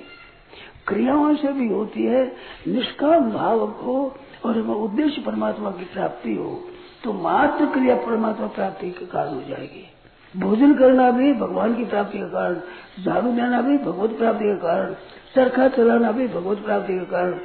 क्रियाओं 0.86 1.34
से 1.34 1.52
भी 1.52 1.68
होती 1.68 2.02
है। 2.02 2.32
निष्काम 2.68 3.32
भाव 3.32 3.60
हो 3.60 4.16
और 4.44 4.58
उद्देश्य 4.60 5.22
परमात्मा 5.22 5.70
की 5.70 5.84
प्राप्ति 5.84 6.34
हो। 6.34 6.64
तो 7.04 7.12
मात्र 7.12 7.66
क्रिया 7.66 7.96
परमात्मा 7.96 8.46
प्राप्ति 8.46 8.90
के 8.90 9.06
कारण 9.06 9.28
हो 9.28 9.40
जाएगी। 9.40 9.88
भोजन 10.36 10.74
करना 10.74 11.10
भी, 11.10 11.32
भगवान 11.32 11.74
की 11.74 11.84
प्राप्ति 11.84 12.18
का 12.18 12.26
कारण, 12.26 12.54
झाड़ू 13.04 13.32
देना 13.32 13.60
भी, 13.60 13.78
भगवत 13.78 14.10
प्राप्ति 14.10 14.44
का 14.44 14.54
कारण, 14.54 14.94
चरखा 15.36 15.68
चलाना 15.68 16.12
भी, 16.12 16.28
भगवत 16.28 16.58
प्राप्ति 16.58 16.98
का 16.98 17.04
कारण। 17.04 17.38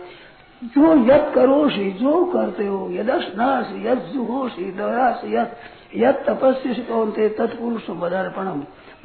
जो 0.63 0.95
यद 0.95 1.31
करोशी 1.35 1.91
जो 1.91 2.25
करते 2.25 2.67
हो 2.67 2.89
यदस्नाश 2.91 3.65
यद 3.85 3.99
जुहोशी 3.99 4.71
दयास 4.71 5.21
यद 5.25 5.47
यद 5.95 6.15
तपस्या 6.27 6.73
कौन 6.73 7.11
थे 7.11 7.29
तत्पुरुष 7.29 7.89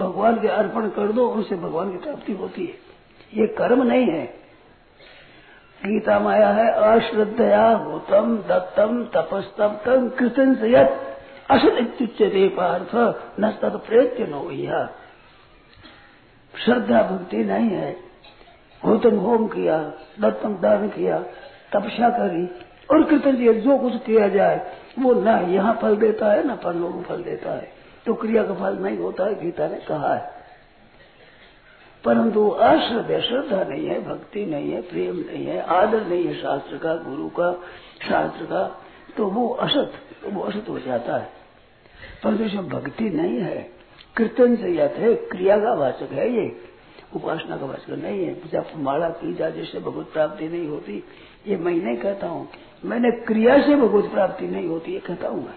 भगवान 0.00 0.40
के 0.40 0.48
अर्पण 0.48 0.88
कर 0.88 1.12
दो, 1.12 1.28
उनसे 1.28 1.56
भगवान 1.56 1.90
की 1.90 1.98
प्राप्ति 1.98 2.32
होती 2.32 2.64
है। 2.64 2.92
ये 3.40 3.46
कर्म 3.46 3.82
नहीं 3.82 4.06
है। 4.06 4.41
गीता 5.86 6.18
माया 6.20 6.48
है, 6.48 6.72
अश्रद्धया 6.72 7.70
होतम 7.70 8.36
दत्तम 8.36 9.04
तपस्तम 9.04 9.68
तम 9.68 10.08
कृतन 10.08 10.54
से 10.54 10.68
इत्युच्यते 11.78 12.48
पार्थ, 12.48 12.94
न 13.40 13.58
तद 13.62 13.80
प्रेत्य 13.88 14.26
नो 14.26 14.50
श्रद्धा 16.64 17.02
भक्ति 17.02 17.36
नहीं 17.36 17.68
है। 17.68 17.96
होतम 18.84 19.16
होम 19.16 19.46
किया 19.46 19.78
दत्तम 20.20 20.54
दान 20.54 20.88
किया, 20.88 21.18
तपस्या 21.72 22.08
करी, 22.10 22.46
और 22.90 23.02
कृतज्ञ 23.02 23.52
जो 23.52 23.78
कुछ 23.78 24.02
किया 24.02 24.28
जाए, 24.28 24.72
वो 24.98 25.14
न 25.14 25.28
यहाँ 25.28 25.78
फल 25.82 25.96
देता 25.96 26.32
है, 26.32 26.46
न 26.48 26.56
परलोक 26.56 27.02
फल 27.02 27.22
देता 27.22 27.50
है। 27.50 27.72
तो 28.06 28.14
क्रिया 28.14 28.42
का 28.42 28.54
फल 28.54 28.78
नहीं 28.78 28.98
होता 28.98 29.24
है, 29.24 29.34
गीता 29.40 29.68
ने 29.68 29.76
कहा 29.76 30.14
है। 30.14 30.41
परंतु 32.04 32.48
अश्रद्धा 32.48 33.20
श्रद्धा 33.20 33.64
नहीं 33.64 33.86
है, 33.86 34.04
भक्ति 34.04 34.46
नहीं 34.46 34.70
है, 34.72 34.80
प्रेम 34.80 35.16
नहीं 35.16 35.46
है, 35.46 35.62
आदर 35.62 36.06
नहीं 36.06 36.24
है 36.24 36.34
शास्त्र 36.34 36.76
का, 36.76 36.94
गुरु 36.94 37.28
का, 37.28 37.52
शास्त्र 38.08 38.44
का 38.44 38.82
तो 39.16 39.26
वो 39.26 39.48
असत 39.48 39.92
तो 40.24 40.30
वो 40.30 40.40
असत 40.40 40.68
हो 40.68 40.78
जाता 40.78 41.16
है। 41.16 41.28
परंतु 42.24 42.44
इसमें 42.44 42.68
भक्ति 42.68 43.04
नहीं 43.04 43.40
है, 43.40 43.70
कीर्तन 44.16 44.56
से 44.56 44.74
यथ 44.74 44.90
है 44.90 45.14
क्रिया 45.14 45.58
का 45.58 45.74
वाचक 45.74 46.12
है 46.12 46.32
ये, 46.34 46.60
उपासना 47.16 47.56
का 47.56 47.66
वाचक 47.66 47.90
नहीं 47.90 48.24
है, 48.24 48.34
जब 48.52 48.66
माला 48.76 49.08
की 49.08 49.34
जा 49.34 49.50
जिससे 49.50 49.80
भगवत 49.80 50.06
प्राप्ति 50.12 50.48
नहीं 50.48 50.68
होती, 50.68 51.04
ये 51.46 51.56
मैं 51.56 51.74
नहीं 51.74 51.96
कहता 51.96 52.26
हूँ, 52.26 52.48
मैंने 52.84 53.10
क्रिया 53.10 53.62
से 53.62 53.76
भगवत 53.76 54.10
प्राप्ति 54.10 54.46
नहीं 54.46 54.68
होती, 54.68 54.92
ये 54.92 54.98
कहता 54.98 55.28
हूँ 55.28 55.44
मैं। 55.44 55.54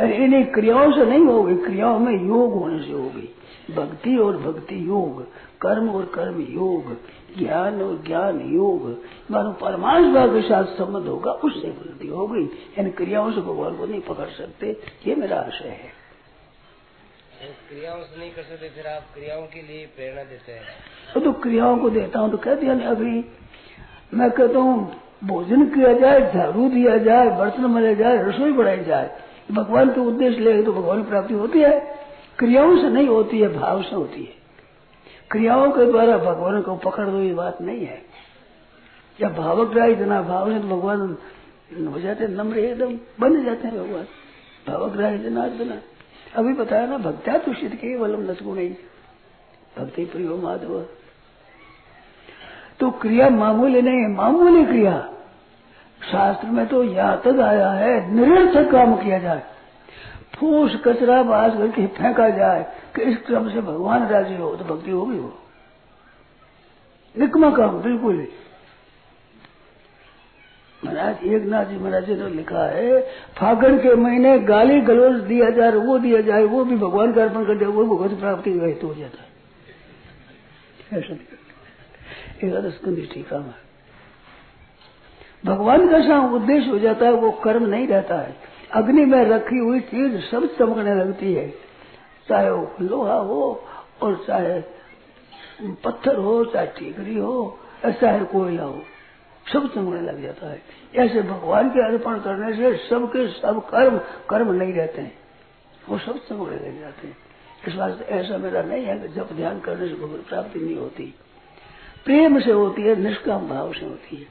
अरे, 0.00 0.16
इन्हीं 0.16 0.44
क्रियाओं 0.44 0.92
से 0.92 1.06
नहीं 1.06 1.24
होगी, 1.24 1.56
क्रियाओं 1.56 1.98
में 1.98 2.12
योग 2.12 2.52
होने 2.52 2.82
से 2.82 2.92
होगी। 2.92 3.34
भक्ति 3.70 4.16
और 4.16 4.36
भक्ति 4.36 4.76
योग 4.88 5.22
कर्म 5.60 5.88
और 5.90 6.04
कर्म 6.14 6.40
योग 6.52 6.92
ज्ञान 7.38 7.80
और 7.82 8.02
ज्ञान 8.06 8.40
योग। 8.54 8.88
मानो 9.30 9.52
परमात्मा 9.60 10.26
के 10.26 10.42
साथ 10.42 10.64
संबंध 10.78 11.06
होगा 11.08 11.32
उससे 11.44 11.68
वृद्धि 11.70 12.08
होगी 12.08 12.48
इन 12.78 12.90
क्रियाओं 12.90 13.30
से 13.32 13.40
भगवान 13.40 13.76
को 13.76 13.86
नहीं 13.86 14.00
पकड़ 14.00 14.28
सकते। 14.30 14.70
ये 15.06 15.14
मेरा 15.14 15.36
आशय 15.38 15.68
है। 15.68 15.90
क्रियाओं 17.68 18.02
से 18.02 18.18
नहीं 18.18 18.30
कर 18.30 18.42
सकते 18.42 18.68
फिर 18.68 18.86
आप 18.86 19.06
क्रियाओं 19.14 19.46
के 19.46 19.62
लिए 19.62 19.86
प्रेरणा 19.96 20.22
देते 20.24 20.52
हैं। 20.52 21.22
तो 21.22 21.32
क्रियाओं 21.40 21.78
को 21.78 21.90
देता 21.90 22.18
हूँ 22.18 22.30
तो 22.30 22.38
कह 22.38 22.54
दिया 22.54 22.74
अभी 22.90 23.24
मैं 24.14 24.30
कहता 24.30 24.58
हूँ 24.58 25.00
भोजन 25.24 25.64
किया 25.70 25.92
जाए 25.92 26.20
झाड़ू 26.32 26.68
दिया 26.68 26.96
जाए 26.98 27.28
बर्तन 27.38 27.64
मले 27.70 27.94
जाए 27.94 28.22
रसोई 28.22 28.52
बढ़ाई 28.52 28.84
जाए 28.84 29.10
भगवान 29.50 29.90
के 29.90 30.00
उद्देश्य 30.00 30.40
ले 30.40 30.62
तो 30.62 30.72
भगवान 30.72 31.02
की 31.02 31.08
प्राप्ति 31.08 31.34
होती 31.34 31.60
है। 31.60 32.01
क्रियाओं 32.42 32.76
से 32.76 32.88
नहीं 32.88 33.08
होती 33.08 33.38
है, 33.38 33.58
भाव 33.58 33.82
से 33.82 33.96
होती 33.96 34.24
है। 34.24 34.32
क्रियाओं 35.30 35.70
के 35.70 35.86
द्वारा 35.86 36.18
भगवान 36.18 36.62
को 36.62 36.76
पकड़ 36.76 37.08
दो, 37.08 37.18
ये 37.18 37.34
बात 37.34 37.60
नहीं 37.60 37.86
है। 37.86 38.02
जब 39.20 39.36
भावक 39.36 39.76
राय 39.76 39.92
इतना 39.92 40.22
भाव 40.22 40.52
से 40.52 40.58
तो 40.58 40.68
भगवान 40.68 41.16
हो 41.86 42.00
जाते 42.00 42.28
नम्र 42.28 42.58
एकदम, 42.58 42.98
बन 43.20 43.44
जाते 43.44 43.68
हैं 43.68 43.76
भगवान। 43.76 44.04
भावक 44.68 44.96
राय 44.96 45.14
इतना 45.14 45.46
इतना। 45.46 45.74
अभी 46.36 46.52
बताया 46.52 46.86
ना, 46.86 46.98
भक्त्या 46.98 47.38
तो 47.38 47.54
सिद्ध 47.54 47.76
के 47.76 47.96
वलम 47.96 48.30
नसगुण 48.30 48.56
भक्ति 49.78 50.04
प्रियो 50.04 50.36
माधव। 50.36 50.86
तो 52.80 52.90
क्रिया 52.90 53.30
मामूली 53.30 53.82
नहीं, 53.82 54.16
मामूली 54.16 54.64
क्रिया। 54.64 55.12
शास्त्र 56.12 56.46
में 56.46 56.66
तो 56.66 56.84
यहाँ 56.84 57.22
तक 57.24 57.40
आया 57.40 57.70
है, 57.70 58.14
निरर्थक 58.14 58.72
काम 58.72 58.96
किया 58.96 59.18
जाए। 59.18 59.42
फूस 60.42 60.82
कचरा 60.84 61.22
बास 61.22 61.52
करके 61.52 61.86
फेंका 61.86 62.28
जाए 62.28 62.62
कि 62.96 63.02
इस 63.02 63.16
क्रम 63.16 63.50
से 63.50 63.60
भगवान 63.60 64.08
राज़ी 64.08 64.36
हो 64.36 64.56
तो 64.56 64.64
भक्ति 64.64 64.90
होगी 64.90 65.18
वो। 65.18 65.38
निकमा 67.18 67.50
काम 67.50 67.82
बिल्कुल 67.82 68.20
ही। 68.20 68.28
महाराज, 70.84 71.24
एक 71.24 71.42
नाथ 71.42 71.64
जी 71.64 71.76
महाराज 71.76 72.10
ने 72.10 72.28
लिखा 72.28 72.66
है, 72.66 73.00
फागण 73.36 73.78
के 73.78 73.94
महीने 73.94 74.38
गाली 74.38 74.80
गलोज 74.80 75.20
दिया 75.20 75.50
जाए, 75.50 75.70
वो 75.70 75.98
दिया 75.98 76.20
जाए, 76.20 76.44
वो 76.44 76.64
भी 76.64 76.76
भगवान 76.76 77.12
का 77.12 77.22
अर्पण 77.22 77.44
कर 77.44 77.54
दिया, 77.54 77.70
वो 77.70 77.96
भगवत 77.96 78.20
प्राप्ति 78.20 78.60
का 78.60 78.66
हेतु 78.66 78.86
हो 78.86 78.94
जाता 78.94 79.22
है। 79.22 79.32
ऐसा 80.98 81.14
एकादश 82.46 82.80
टीका 83.14 83.38
में। 83.38 83.54
भगवान 85.46 85.88
का 85.88 86.00
सा 86.00 86.34
उद्देश्य 86.34 86.70
हो 86.70 86.78
जाता 86.78 87.06
है, 87.06 87.12
वो 87.12 87.30
कर्म 87.30 87.66
नहीं 87.66 87.88
रहता 87.88 88.16
है। 88.16 88.51
अग्नि 88.74 89.04
में 89.04 89.24
रखी 89.24 89.58
हुई 89.58 89.80
चीज़ 89.80 90.20
सब 90.20 90.56
चमकने 90.58 90.94
लगती 90.94 91.34
है। 91.34 91.54
चाहे 92.28 92.50
वो 92.50 92.74
लोहा 92.80 93.14
हो 93.14 93.64
और 94.02 94.24
चाहे 94.26 94.60
पत्थर 95.62 96.16
हो, 96.16 96.44
चाहे 96.44 96.66
ठीकरी 96.66 97.18
हो, 97.18 97.58
या 97.84 97.90
चाहे 97.90 98.24
कोयला 98.24 98.62
हो, 98.62 98.82
सब 99.52 99.74
चमकने 99.74 100.00
लग 100.00 100.22
जाता 100.22 100.46
है। 100.46 100.62
ऐसे 100.96 101.22
भगवान 101.22 101.68
के 101.68 101.86
अर्पण 101.86 102.18
करने 102.18 102.56
से 102.56 102.76
सबके 102.76 103.28
सब 103.28 103.68
कर्म 103.70 104.00
कर्म 104.30 104.52
नहीं 104.52 104.72
रहते 104.72 105.02
हैं। 105.02 105.18
वो 105.88 105.98
सब 105.98 106.18
चमकने 106.18 106.56
लग 106.56 106.80
जाते 106.80 107.08
हैं। 107.08 107.16
इस 107.68 107.74
बात 107.74 108.06
ऐसा 108.08 108.36
मेरा 108.36 108.62
नहीं 108.62 108.84
है 108.84 108.98
कि 108.98 109.08
जब 109.08 109.28
ध्यान 109.36 109.60
करने 109.60 109.88
से 109.88 109.94
भगवत 109.94 110.24
प्राप्ति 110.28 110.60
नहीं 110.60 110.76
होती। 110.76 111.14
प्रेम 112.04 112.40
से 112.40 112.52
होती 112.52 112.82
है, 112.82 112.96
निष्काम 112.96 113.48
भाव 113.48 113.72
से 113.72 113.86
होती 113.86 114.16
है। 114.16 114.24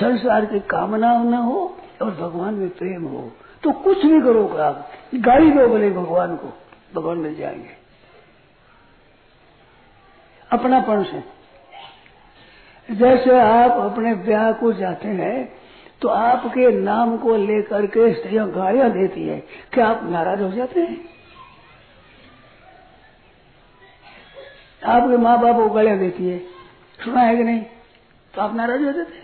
संसार 0.00 0.44
की 0.44 0.60
कामना 0.60 1.22
न 1.22 1.34
हो 1.34 1.76
और 2.02 2.10
भगवान 2.10 2.54
में 2.54 2.68
प्रेम 2.68 3.04
हो। 3.04 3.32
तो 3.64 3.72
कुछ 3.72 4.04
भी 4.06 4.20
करो 4.20 4.48
आप 4.48 4.90
गाड़ी 5.14 5.50
दो 5.50 5.66
बोले 5.68 5.90
भगवान 5.90 6.36
को, 6.36 6.52
भगवान 6.94 7.18
मिल 7.18 7.34
जाएँगे। 7.34 7.76
अपनापन 10.50 11.04
से 11.04 11.22
जैसे 12.88 13.40
आप 13.40 13.70
अपने 13.72 14.14
ब्याह 14.14 14.52
को 14.52 14.72
जाते 14.72 15.08
हैं 15.08 15.64
तो 16.02 16.08
आपके 16.08 16.70
नाम 16.72 17.16
को 17.18 17.36
लेकर 17.36 17.86
के 17.86 18.12
स्त्रियाँ 18.14 18.50
गाड़ियाँ 18.50 18.90
देती 18.90 19.26
है। 19.26 19.38
क्या 19.72 19.86
आप 19.86 20.00
नाराज़ 20.04 20.42
हो 20.42 20.50
जाते 20.52 20.80
हैं? 20.80 21.08
आपके 24.86 25.16
माँ 25.16 25.40
बाप 25.40 25.56
को 25.56 25.68
गाड़ियाँ 25.70 25.98
देती 25.98 26.26
है। 26.26 26.38
सुना 27.04 27.20
है 27.20 27.36
कि 27.36 27.44
नहीं? 27.44 27.62
तो 28.34 28.40
आप 28.40 28.54
नाराज़ 28.54 28.82
हो 28.82 28.92
जाते 28.92 29.14
हैं। 29.14 29.23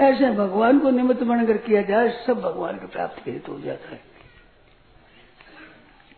ऐसे 0.00 0.30
भगवान 0.30 0.78
को 0.78 0.90
निमित्त 0.90 1.22
बनकर 1.22 1.56
किया 1.56 1.82
जाए, 1.82 2.08
सब 2.26 2.40
भगवान 2.40 2.78
की 2.78 2.86
प्राप्ति 2.86 3.22
के 3.24 3.30
हेतु 3.30 3.52
हो 3.52 3.60
जाता 3.60 3.90
है। 3.90 4.00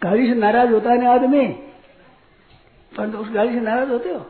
गाड़ी 0.03 0.27
से 0.27 0.35
नाराज़ 0.35 0.71
होता 0.71 0.91
है 0.91 1.03
ना 1.03 1.11
आदमी? 1.11 1.47
परंतु 2.97 3.17
तो 3.17 3.23
उस 3.23 3.31
गाड़ी 3.31 3.53
से 3.53 3.61
नाराज़ 3.61 3.89
होते 3.89 4.09
हो? 4.09 4.27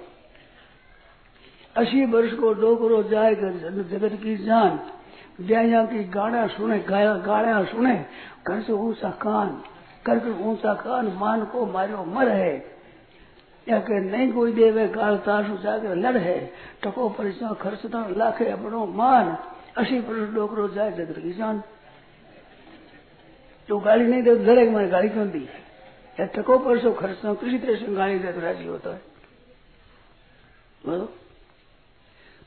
अस्सी 1.76 2.04
वर्ष 2.04 2.32
को 2.32 2.52
डोकरो 2.52 3.02
जाए 3.02 3.34
जगत 3.34 4.22
की 4.22 4.36
जान 4.36 4.78
ब्याया 5.40 5.84
की 5.84 6.04
गाड़ा 6.04 6.46
सुने, 6.46 6.78
गाया 6.78 7.14
गाड़ा 7.14 7.64
सुने, 7.64 8.06
घर 8.48 8.62
से 8.62 8.72
ऊँचा 8.72 9.10
कान 9.10 9.62
करके 10.06 10.30
ऊँचा 10.44 10.74
कान, 10.74 11.06
मान 11.06 11.44
को 11.44 11.66
मारो, 11.66 12.04
मर 12.04 12.28
है। 12.28 12.77
या 13.68 13.78
के 13.78 14.00
नहीं 14.00 14.32
कोई 14.32 14.52
देवे 14.52 14.86
गाल 14.88 15.16
ताशु 15.18 15.56
जाके 15.56 15.94
लड़ 15.94 16.16
है 16.16 16.38
टको 16.82 17.08
परिचय 17.08 17.54
खर्च 17.60 17.86
तो 17.86 17.98
लाखे 18.16 18.50
अपनो 18.50 18.86
मान 18.86 19.36
असी 19.76 20.00
पुरुष 20.00 20.28
डोकरो 20.34 20.68
जाए 20.68 20.92
जगत 20.92 21.18
की 21.18 21.32
जान। 21.32 21.62
तो 23.68 23.78
गाली 23.78 24.06
नहीं 24.06 24.22
दे 24.22 24.34
तो 24.36 24.42
लड़ेगा 24.42 24.72
मैंने 24.72 24.88
गाली 24.90 25.08
क्यों 25.08 25.28
दी? 25.30 25.48
या 26.18 26.26
टको 26.26 26.58
परसों 26.58 26.92
खर्च 26.92 27.18
तो 27.22 27.34
किसी 27.34 27.58
तरह 27.58 27.76
से 27.76 27.94
गाली 27.94 28.18
दे 28.18 28.32
तो 28.32 28.40
राज़ी 28.40 28.66
होता 28.66 28.90
है। 28.90 29.00
बोलो। 30.86 31.08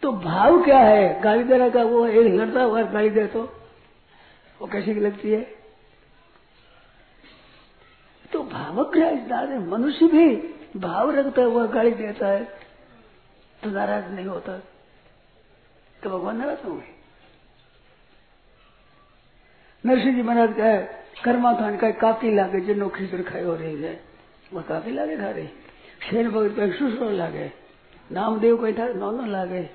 तो 0.03 0.11
भाव 0.11 0.63
क्या 0.63 0.79
है? 0.79 1.21
गाली 1.21 1.43
देने 1.43 1.69
का 1.69 1.83
वो 1.83 2.05
एक 2.07 2.33
लड़ता 2.33 2.63
हुआ 2.63 2.81
गाली 2.83 3.09
दे 3.09 3.25
तो 3.27 3.43
वो 4.61 4.67
कैसी 4.67 4.93
की 4.93 4.99
लगती 4.99 5.31
है? 5.31 5.41
तो 8.33 8.43
भावक 8.43 8.97
है? 8.97 9.59
मनुष्य 9.67 10.07
भी 10.07 10.27
भाव 10.75 11.09
रखता 11.09 11.41
है, 11.41 11.47
वह 11.47 11.65
गाली 11.67 11.91
देता 11.91 12.27
है 12.27 12.43
तो 13.61 13.69
नाराज़ 13.69 14.05
नहीं 14.05 14.25
होता। 14.25 14.57
तो 15.99 16.09
भगवान 16.09 16.37
नाराज़ 16.37 16.65
होंगे 16.65 16.99
नरसिंह 19.83 20.15
जी 20.15 20.21
महाराज 20.21 20.53
का 20.53 20.75
कर्मा 21.23 21.53
खान 21.53 21.77
का 21.77 21.89
काफ़ी 22.01 22.33
लागे 22.35 22.59
जिनो 22.61 22.87
खींच 22.89 23.27
खाई 23.27 23.43
हो 23.43 23.55
रही 23.55 23.81
है, 23.81 23.99
वह 24.53 24.61
काफ़ी 24.61 24.91
लागे 24.91 25.17
खा 25.17 25.29
रही। 25.29 25.47
शेर 26.09 26.29
भगत 26.29 26.55
का 26.57 26.67
सुसरो 26.71 27.09
लागे, 27.11 27.51
नामदेव 28.09 28.57
कोई 28.57 28.73
था 28.73 28.87
नौ 28.93 29.11
न 29.11 29.29
लागे 29.29 29.69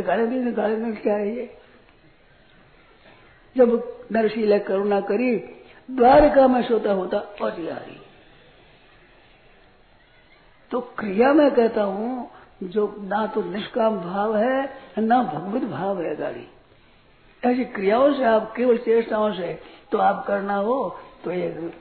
गाले 0.00 0.26
दिन 0.26 0.52
गाले 0.52 0.76
में 0.76 0.96
क्या 0.96 1.14
है 1.14 1.34
ये? 1.36 1.50
जब 3.56 3.70
नरशील 4.12 4.58
करुणा 4.58 5.00
करी, 5.00 5.36
द्वारका 5.88 6.46
में 6.48 6.62
सोता 6.62 6.92
होता 6.92 7.18
पटियारी 7.40 7.99
तो 10.70 10.80
क्रिया 10.98 11.32
में 11.32 11.50
कहता 11.50 11.82
हूँ, 11.82 12.30
जो 12.62 12.94
ना 13.00 13.26
तो 13.26 13.42
निष्काम 13.42 14.00
भाव 14.00 14.36
है, 14.36 14.70
ना 14.98 15.22
भगवत 15.22 15.62
भाव 15.62 16.02
है 16.02 16.14
गाड़ी। 16.16 16.46
ऐसी 17.42 17.64
क्रियाओं 17.64 18.12
से 18.12 18.24
आप 18.24 18.52
केवल 18.56 18.78
चेष्टाओं 18.78 19.32
से 19.32 19.52
तो 19.92 19.98
आप 19.98 20.24
करना 20.26 20.54
हो 20.54 20.98
तो 21.24 21.30
एक 21.30 21.72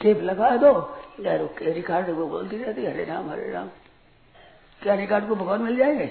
टेप 0.00 0.20
लगा 0.22 0.56
दो, 0.56 0.72
या 1.20 1.34
रिकॉर्ड 1.62 2.06
को 2.06 2.26
बोलती 2.26 2.56
रहती, 2.56 2.86
हरे 2.86 3.04
राम 3.04 3.30
हरे 3.30 3.50
राम। 3.50 3.68
क्या 4.82 4.94
रिकॉर्ड 4.94 5.28
को 5.28 5.34
भगवान 5.34 5.62
मिल 5.62 5.76
जाएँगे? 5.76 6.06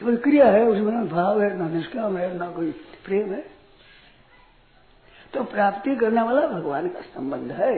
केवल 0.00 0.16
क्रिया 0.16 0.46
है, 0.46 0.64
उसमें 0.64 0.92
ना 0.92 1.04
भाव 1.04 1.42
है, 1.42 1.56
ना 1.56 1.68
निष्काम 1.68 2.16
है, 2.16 2.36
ना 2.36 2.50
कोई 2.50 2.70
प्रेम 3.04 3.32
है। 3.32 3.44
तो 5.34 5.44
प्राप्ति 5.44 5.96
करने 5.96 6.22
वाला 6.22 6.46
भगवान 6.46 6.88
का 6.88 7.00
संबंध 7.00 7.52
है। 7.52 7.74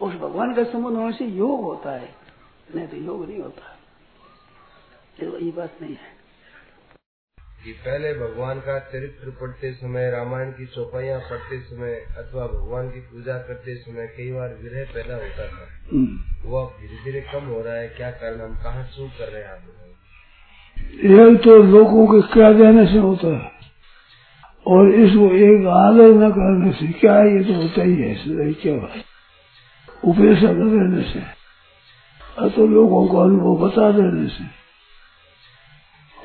उस 0.00 0.14
भगवान 0.14 0.54
का 0.54 0.64
संबंध 0.64 0.96
होने 0.96 1.12
से 1.12 1.24
योग 1.24 1.62
होता 1.62 1.92
है। 1.92 2.08
नहीं 2.76 2.88
तो 2.88 2.96
योग 2.96 3.28
नहीं 3.28 3.38
होता। 3.38 3.76
ये 5.20 5.50
बात 5.50 5.74
नहीं 5.82 5.92
है। 5.92 6.16
कि 7.64 7.72
पहले 7.72 8.14
भगवान 8.14 8.60
का 8.60 8.78
चरित्र 8.78 9.30
पढ़ते 9.30 9.72
समय 9.72 10.10
रामायण 10.10 10.50
की 10.50 10.66
चौपाइयाँ 10.66 11.20
पढ़ते 11.20 11.60
समय 11.60 11.94
अथवा 11.94 12.46
भगवान 12.46 12.90
की 12.90 13.00
पूजा 13.00 13.38
करते 13.38 13.76
समय 13.76 14.06
कई 14.06 14.32
बार 14.32 14.48
विरह 14.48 14.84
पैदा 14.84 15.14
होता 15.14 15.46
था। 15.46 15.68
हम्म। 15.92 16.48
वो 16.48 16.66
अब 16.66 16.74
धीरे 16.80 17.04
धीरे 17.04 17.20
कम 17.20 17.46
हो 17.46 17.62
रहा 17.62 17.74
है। 17.74 17.88
क्या 17.88 18.10
कारण? 18.10 18.40
हम 18.40 18.54
कहाँ 18.54 18.84
शुरू 18.84 19.08
कर 19.08 19.28
रहे 19.28 19.42
हैं 19.42 19.50
आप 19.50 19.58
यह 21.04 21.36
तो 21.36 21.56
लोगों 21.62 22.06
के 22.06 22.32
क्या 22.32 22.52
देने 22.52 22.86
से 22.86 22.98
होता 22.98 23.28
है। 23.28 23.52
और 24.66 24.90
इसको 24.90 25.34
एक 25.36 25.66
आदर 25.66 26.26
न 26.26 26.30
करने 26.30 26.72
से 26.72 26.92
क्या 26.92 27.14
है 27.14 27.38
ये 27.38 27.44
तो 27.44 27.54
होता 27.62 27.82
ही 27.82 27.96
है। 27.96 28.14
क्या 28.52 28.74
बात? 28.76 29.05
उपेक्षा 30.06 30.48
कर 30.48 30.68
देने 30.70 31.02
से 31.12 31.20
तो 32.50 32.66
लोगों 32.68 33.06
को 33.08 33.18
अनुभव 33.18 33.54
बता 33.60 33.90
देने 33.92 34.28
से 34.28 34.44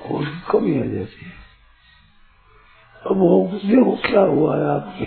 और 0.05 0.25
कमी 0.49 0.73
आ 0.79 0.85
जाती 0.85 1.25
है। 1.25 1.31
अब 3.03 3.17
वो 3.17 3.29
देखो 3.55 3.95
क्या 4.03 4.21
हुआ 4.23 4.55
है 4.57 4.65
आपके। 4.69 5.05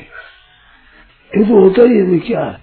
ये 1.32 1.44
तो 1.44 1.60
होता 1.60 1.82
ही 1.82 1.98
है 2.00 2.18
क्या 2.20 2.44
है। 2.44 2.56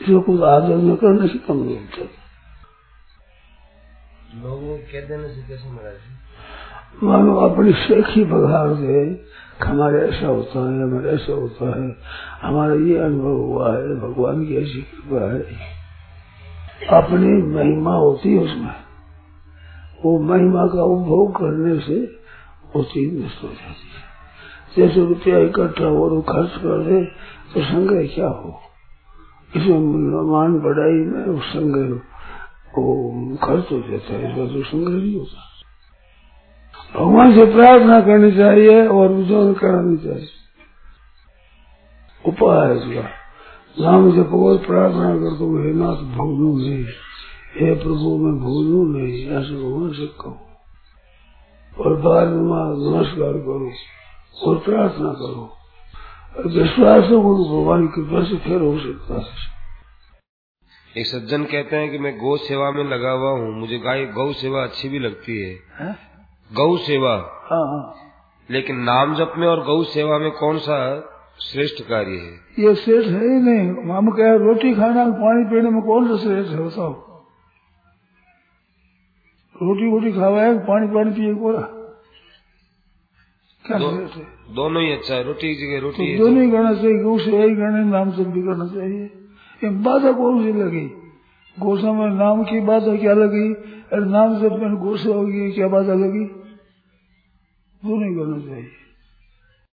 इसको 0.00 0.20
कुछ 0.22 0.40
आदर 0.48 0.76
न 0.78 0.96
करने 0.96 1.28
से 1.28 1.38
कम 1.46 1.56
नहीं 1.58 1.76
होता। 1.76 2.02
लोगों 4.42 4.76
कह 4.90 5.00
देने 5.08 5.28
से 5.28 5.40
कैसे 5.48 5.70
महाराज 5.70 7.02
मानो 7.02 7.36
अपनी 7.40 7.72
शेखी 7.78 8.24
बघार 8.26 8.74
दे। 8.76 9.00
हमारे 9.64 10.08
ऐसा 10.08 10.26
होता 10.26 10.58
है, 10.58 10.82
हमारे 10.82 11.10
ऐसा 11.10 11.32
होता 11.32 11.80
है। 11.80 11.96
हमारा 12.42 12.74
ये 12.74 12.96
अनुभव 12.98 13.36
हुआ 13.36 13.76
है, 13.76 14.00
भगवान 14.00 14.46
की 14.46 14.56
ऐसी 14.56 14.82
कृपा 14.82 15.32
है। 15.32 15.40
अपनी 17.02 17.42
महिमा 17.42 17.94
होती 17.94 18.36
है 18.36 18.42
उसमें। 18.42 18.74
वो 20.04 20.20
महिमा 20.20 20.66
का 20.66 20.82
उपभोग 20.82 21.36
करने 21.36 21.78
से 21.78 22.00
वो 22.76 22.82
चीज़ 22.84 23.24
नष्ट 23.24 23.42
हो 23.42 23.48
जाती 23.48 23.86
है। 23.86 24.10
जैसे 24.76 25.06
रुपया 25.06 25.38
इकट्ठा 25.38 25.84
हो 25.84 26.08
तो 26.10 26.20
खर्च 26.22 26.50
कर 26.50 26.82
दे 26.82 27.04
तो 27.54 27.60
संग्रह 27.60 28.06
क्या 28.06 28.28
हो? 28.28 28.60
इसमें 29.56 29.78
मान 30.32 30.58
बढ़ाई 30.60 31.04
में 31.04 31.24
उस 31.26 31.44
संग्रह 31.44 31.98
खर्च 33.36 33.72
हो 33.72 33.78
जाता 33.90 34.12
है 34.12 34.30
इसका 34.30 34.46
तो 34.46 34.62
संग्रह 34.62 34.94
नहीं 34.94 35.18
होता। 35.18 35.49
भगवान 36.96 37.34
से 37.34 37.44
प्रार्थना 37.44 38.00
करनी 38.00 38.32
चाहिए 38.32 38.86
और 38.86 39.08
विजोन 39.08 39.54
करानी 39.54 39.96
चाहिए। 39.96 40.28
उपाय 42.26 42.68
है 42.68 42.76
इसका 42.76 43.08
नाम 43.84 44.16
जब 44.16 44.30
बहुत 44.30 44.66
प्रार्थना 44.66 45.14
कर 45.14 45.36
दो 45.38 45.64
हे 45.64 45.72
नाथ 45.72 46.16
भूलू 46.16 46.58
नहीं 46.58 46.84
हे 47.56 47.74
प्रभु 47.74 48.18
मैं 48.18 48.40
भूलू 48.40 48.98
नहीं 48.98 49.22
ऐसे 49.22 49.54
भगवान 49.54 49.92
से 49.92 50.06
कहो। 50.06 50.46
और 51.80 51.96
बाद 51.96 52.28
में 52.28 52.42
नमस्कार 52.92 53.32
करो 53.32 53.72
और 54.48 54.58
प्रार्थना 54.58 55.12
करो। 55.12 55.56
और 56.36 56.46
विश्वास 56.46 57.04
हो 57.04 57.62
भगवान 57.62 57.86
की 57.86 58.02
कृपा 58.02 58.24
से 58.24 58.36
फिर 58.36 58.60
हो 58.60 58.78
सकता 58.78 59.14
है। 59.14 59.26
एक 61.00 61.06
सज्जन 61.06 61.44
कहते 61.44 61.76
हैं 61.76 61.90
कि 61.90 61.98
मैं 61.98 62.18
गौ 62.18 62.36
सेवा 62.36 62.70
में 62.70 62.84
लगा 62.84 63.10
हुआ 63.10 63.30
हूँ। 63.30 63.60
मुझे 63.60 63.78
गाय 63.78 64.04
गौ 64.04 64.32
सेवा 64.32 64.62
अच्छी 64.62 64.88
भी 64.88 64.98
लगती 64.98 65.42
है, 65.42 65.58
है? 65.80 66.09
गौ 66.52 66.76
सेवा। 66.76 67.14
हाँ 67.50 67.66
हाँ। 67.66 67.94
लेकिन 68.50 68.76
नाम 68.76 69.14
जप 69.14 69.32
में 69.38 69.46
और 69.48 69.64
गौ 69.64 69.82
सेवा 69.82 70.18
में 70.18 70.30
कौन 70.30 70.58
सा 70.58 71.06
श्रेष्ठ 71.40 71.82
कार्य 71.82 72.10
है? 72.10 72.32
ये 72.58 72.74
श्रेष्ठ 72.74 73.08
है 73.08 73.20
ही 73.20 73.40
नहीं। 73.40 73.92
हम 73.92 74.10
क्या 74.10 74.34
रोटी 74.34 74.74
खाना 74.74 75.04
पानी 75.06 75.44
पीने 75.44 75.70
में 75.70 75.82
कौन 75.82 76.08
सा 76.08 76.16
श्रेष्ठ 76.16 76.50
है? 76.50 76.66
बताओ 76.66 76.92
रोटी 79.62 79.90
वोटी 79.90 80.12
खावा 80.12 80.52
पानी 80.52 80.86
पानी 80.86 81.10
पिए 81.10 81.34
पूरा 81.34 81.60
क्या 83.66 83.78
दो, 83.78 83.90
श्रेष्ठ 83.90 84.16
है? 84.16 84.24
दोनों 84.54 84.82
ही 84.82 84.92
अच्छा 84.92 85.14
है 85.14 85.22
रोटी 85.22 85.54
जगह 85.54 85.80
तो 85.80 85.86
रोटी 85.86 86.12
है। 86.12 86.18
दोनों 86.18 86.44
ही 86.44 86.50
करना 86.50 86.74
चाहिए 86.74 87.02
गौ 87.02 87.18
सेवा 87.18 87.44
ही 87.44 87.54
करना 87.54 87.84
नाम 87.84 88.10
जप 88.10 88.26
भी 88.26 88.42
करना 88.42 88.66
चाहिए। 88.66 89.04
ये 89.64 89.70
बाधा 89.70 90.12
कौन 90.12 90.42
सी 90.44 90.52
लगी? 90.52 90.96
गोसा 91.58 91.92
में 91.92 92.10
नाम 92.10 92.44
की 92.44 92.60
बाधा 92.60 92.96
क्या 92.96 93.12
लगी? 93.12 93.54
अरे 93.92 94.10
नाम 94.10 94.40
जब 94.40 94.52
में 94.52 94.76
गौ 94.76 94.96
सेवा 94.96 95.22
की 95.22 95.52
क्या 95.52 95.68
बाधा 95.68 95.94
लगी? 95.94 96.39
दोनों 97.82 97.98
नहीं 98.00 98.16
करना 98.16 98.38
चाहिए 98.46 98.79